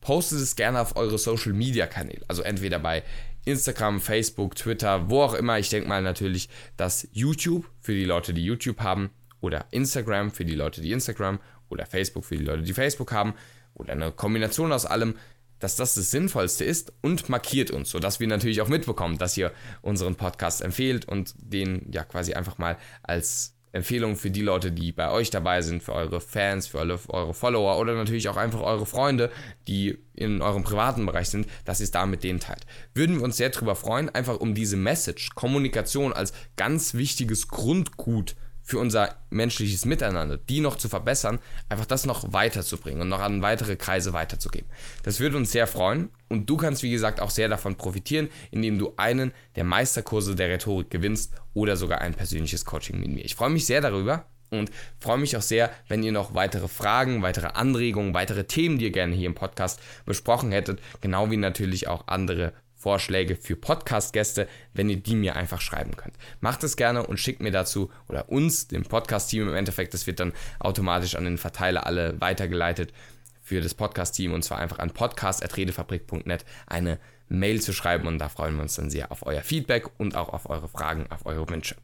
postet 0.00 0.40
es 0.40 0.56
gerne 0.56 0.80
auf 0.80 0.96
eure 0.96 1.18
Social 1.18 1.52
Media 1.52 1.86
Kanäle. 1.86 2.24
Also 2.28 2.40
entweder 2.40 2.78
bei 2.78 3.02
Instagram, 3.44 4.00
Facebook, 4.00 4.54
Twitter, 4.54 5.08
wo 5.10 5.22
auch 5.22 5.34
immer. 5.34 5.58
Ich 5.58 5.68
denke 5.68 5.88
mal 5.88 6.02
natürlich, 6.02 6.48
dass 6.76 7.08
YouTube 7.12 7.66
für 7.80 7.92
die 7.92 8.04
Leute, 8.04 8.34
die 8.34 8.44
YouTube 8.44 8.80
haben, 8.80 9.10
oder 9.40 9.66
Instagram 9.70 10.30
für 10.30 10.44
die 10.44 10.54
Leute, 10.54 10.80
die 10.80 10.92
Instagram, 10.92 11.38
oder 11.68 11.86
Facebook 11.86 12.24
für 12.24 12.36
die 12.36 12.44
Leute, 12.44 12.62
die 12.62 12.74
Facebook 12.74 13.12
haben, 13.12 13.34
oder 13.74 13.92
eine 13.92 14.12
Kombination 14.12 14.72
aus 14.72 14.86
allem, 14.86 15.14
dass 15.60 15.76
das 15.76 15.94
das 15.94 16.10
Sinnvollste 16.10 16.64
ist 16.64 16.92
und 17.02 17.28
markiert 17.28 17.70
uns, 17.70 17.90
sodass 17.90 18.18
wir 18.18 18.26
natürlich 18.26 18.60
auch 18.60 18.68
mitbekommen, 18.68 19.18
dass 19.18 19.36
ihr 19.36 19.52
unseren 19.82 20.16
Podcast 20.16 20.62
empfehlt 20.62 21.06
und 21.06 21.34
den 21.38 21.90
ja 21.92 22.04
quasi 22.04 22.34
einfach 22.34 22.58
mal 22.58 22.76
als 23.02 23.54
Empfehlung 23.72 24.16
für 24.16 24.30
die 24.30 24.42
Leute, 24.42 24.72
die 24.72 24.92
bei 24.92 25.10
euch 25.10 25.30
dabei 25.30 25.62
sind, 25.62 25.82
für 25.82 25.92
eure 25.92 26.20
Fans, 26.20 26.66
für 26.66 26.80
alle, 26.80 26.98
eure 27.08 27.34
Follower 27.34 27.78
oder 27.78 27.94
natürlich 27.94 28.28
auch 28.28 28.36
einfach 28.36 28.60
eure 28.60 28.86
Freunde, 28.86 29.30
die 29.68 29.98
in 30.14 30.42
eurem 30.42 30.64
privaten 30.64 31.06
Bereich 31.06 31.28
sind, 31.28 31.46
dass 31.64 31.80
ihr 31.80 31.84
es 31.84 31.90
da 31.90 32.06
mit 32.06 32.24
denen 32.24 32.40
teilt. 32.40 32.66
Würden 32.94 33.16
wir 33.16 33.22
uns 33.22 33.36
sehr 33.36 33.50
darüber 33.50 33.76
freuen, 33.76 34.08
einfach 34.10 34.38
um 34.38 34.54
diese 34.54 34.76
Message, 34.76 35.30
Kommunikation 35.34 36.12
als 36.12 36.32
ganz 36.56 36.94
wichtiges 36.94 37.48
Grundgut 37.48 38.36
für 38.70 38.78
unser 38.78 39.16
menschliches 39.30 39.84
Miteinander, 39.84 40.38
die 40.38 40.60
noch 40.60 40.76
zu 40.76 40.88
verbessern, 40.88 41.40
einfach 41.68 41.86
das 41.86 42.06
noch 42.06 42.32
weiterzubringen 42.32 43.02
und 43.02 43.08
noch 43.08 43.20
an 43.20 43.42
weitere 43.42 43.74
Kreise 43.74 44.12
weiterzugeben. 44.12 44.68
Das 45.02 45.18
würde 45.18 45.36
uns 45.36 45.50
sehr 45.50 45.66
freuen 45.66 46.10
und 46.28 46.48
du 46.48 46.56
kannst, 46.56 46.84
wie 46.84 46.90
gesagt, 46.92 47.20
auch 47.20 47.30
sehr 47.30 47.48
davon 47.48 47.74
profitieren, 47.74 48.28
indem 48.52 48.78
du 48.78 48.94
einen 48.96 49.32
der 49.56 49.64
Meisterkurse 49.64 50.36
der 50.36 50.50
Rhetorik 50.50 50.88
gewinnst 50.88 51.34
oder 51.52 51.76
sogar 51.76 52.00
ein 52.00 52.14
persönliches 52.14 52.64
Coaching 52.64 53.00
mit 53.00 53.08
mir. 53.08 53.24
Ich 53.24 53.34
freue 53.34 53.50
mich 53.50 53.66
sehr 53.66 53.80
darüber 53.80 54.26
und 54.50 54.70
freue 55.00 55.18
mich 55.18 55.36
auch 55.36 55.42
sehr, 55.42 55.70
wenn 55.88 56.04
ihr 56.04 56.12
noch 56.12 56.34
weitere 56.34 56.68
Fragen, 56.68 57.22
weitere 57.22 57.48
Anregungen, 57.48 58.14
weitere 58.14 58.44
Themen, 58.44 58.78
die 58.78 58.84
ihr 58.84 58.92
gerne 58.92 59.16
hier 59.16 59.26
im 59.26 59.34
Podcast 59.34 59.80
besprochen 60.06 60.52
hättet, 60.52 60.80
genau 61.00 61.30
wie 61.32 61.36
natürlich 61.36 61.88
auch 61.88 62.06
andere 62.06 62.52
Vorschläge 62.80 63.36
für 63.36 63.56
Podcast-Gäste, 63.56 64.48
wenn 64.72 64.88
ihr 64.88 64.96
die 64.96 65.14
mir 65.14 65.36
einfach 65.36 65.60
schreiben 65.60 65.96
könnt. 65.96 66.16
Macht 66.40 66.64
es 66.64 66.76
gerne 66.76 67.06
und 67.06 67.18
schickt 67.18 67.42
mir 67.42 67.50
dazu 67.50 67.90
oder 68.08 68.30
uns, 68.30 68.68
dem 68.68 68.84
Podcast-Team 68.84 69.48
im 69.48 69.54
Endeffekt, 69.54 69.92
das 69.92 70.06
wird 70.06 70.18
dann 70.18 70.32
automatisch 70.58 71.14
an 71.14 71.24
den 71.24 71.36
Verteiler 71.36 71.86
alle 71.86 72.18
weitergeleitet 72.22 72.94
für 73.42 73.60
das 73.60 73.74
Podcast-Team 73.74 74.32
und 74.32 74.42
zwar 74.42 74.58
einfach 74.58 74.78
an 74.78 74.92
podcast.redefabrik.net 74.92 76.46
eine 76.66 76.98
Mail 77.28 77.60
zu 77.60 77.74
schreiben 77.74 78.08
und 78.08 78.18
da 78.18 78.30
freuen 78.30 78.56
wir 78.56 78.62
uns 78.62 78.76
dann 78.76 78.88
sehr 78.88 79.12
auf 79.12 79.26
euer 79.26 79.42
Feedback 79.42 79.86
und 79.98 80.16
auch 80.16 80.30
auf 80.30 80.48
eure 80.48 80.68
Fragen, 80.68 81.06
auf 81.10 81.26
eure 81.26 81.48
Wünsche. 81.50 81.76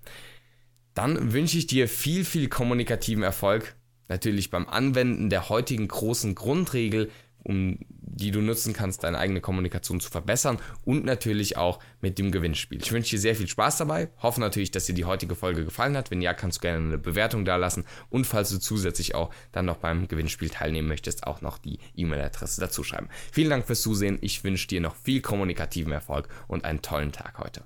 Dann 0.94 1.34
wünsche 1.34 1.58
ich 1.58 1.66
dir 1.66 1.88
viel, 1.88 2.24
viel 2.24 2.48
kommunikativen 2.48 3.22
Erfolg. 3.22 3.76
Natürlich 4.08 4.50
beim 4.50 4.66
Anwenden 4.66 5.28
der 5.28 5.50
heutigen 5.50 5.88
großen 5.88 6.34
Grundregel, 6.34 7.10
um 7.46 7.78
die 8.16 8.30
du 8.30 8.40
nutzen 8.40 8.72
kannst, 8.72 9.04
deine 9.04 9.18
eigene 9.18 9.40
Kommunikation 9.40 10.00
zu 10.00 10.10
verbessern 10.10 10.58
und 10.84 11.04
natürlich 11.04 11.56
auch 11.56 11.78
mit 12.00 12.18
dem 12.18 12.32
Gewinnspiel. 12.32 12.80
Ich 12.82 12.90
wünsche 12.90 13.10
dir 13.10 13.20
sehr 13.20 13.36
viel 13.36 13.46
Spaß 13.46 13.76
dabei, 13.76 14.08
hoffe 14.22 14.40
natürlich, 14.40 14.70
dass 14.70 14.86
dir 14.86 14.94
die 14.94 15.04
heutige 15.04 15.34
Folge 15.34 15.64
gefallen 15.64 15.96
hat. 15.96 16.10
Wenn 16.10 16.22
ja, 16.22 16.34
kannst 16.34 16.58
du 16.58 16.62
gerne 16.62 16.86
eine 16.86 16.98
Bewertung 16.98 17.44
da 17.44 17.56
lassen 17.56 17.84
und 18.08 18.26
falls 18.26 18.50
du 18.50 18.58
zusätzlich 18.58 19.14
auch 19.14 19.32
dann 19.52 19.66
noch 19.66 19.76
beim 19.76 20.08
Gewinnspiel 20.08 20.50
teilnehmen 20.50 20.88
möchtest, 20.88 21.26
auch 21.26 21.40
noch 21.40 21.58
die 21.58 21.78
E-Mail-Adresse 21.94 22.60
dazu 22.60 22.82
schreiben. 22.82 23.08
Vielen 23.32 23.50
Dank 23.50 23.66
fürs 23.66 23.82
Zusehen, 23.82 24.18
ich 24.22 24.42
wünsche 24.42 24.66
dir 24.66 24.80
noch 24.80 24.96
viel 24.96 25.20
kommunikativen 25.20 25.92
Erfolg 25.92 26.28
und 26.48 26.64
einen 26.64 26.82
tollen 26.82 27.12
Tag 27.12 27.38
heute. 27.38 27.62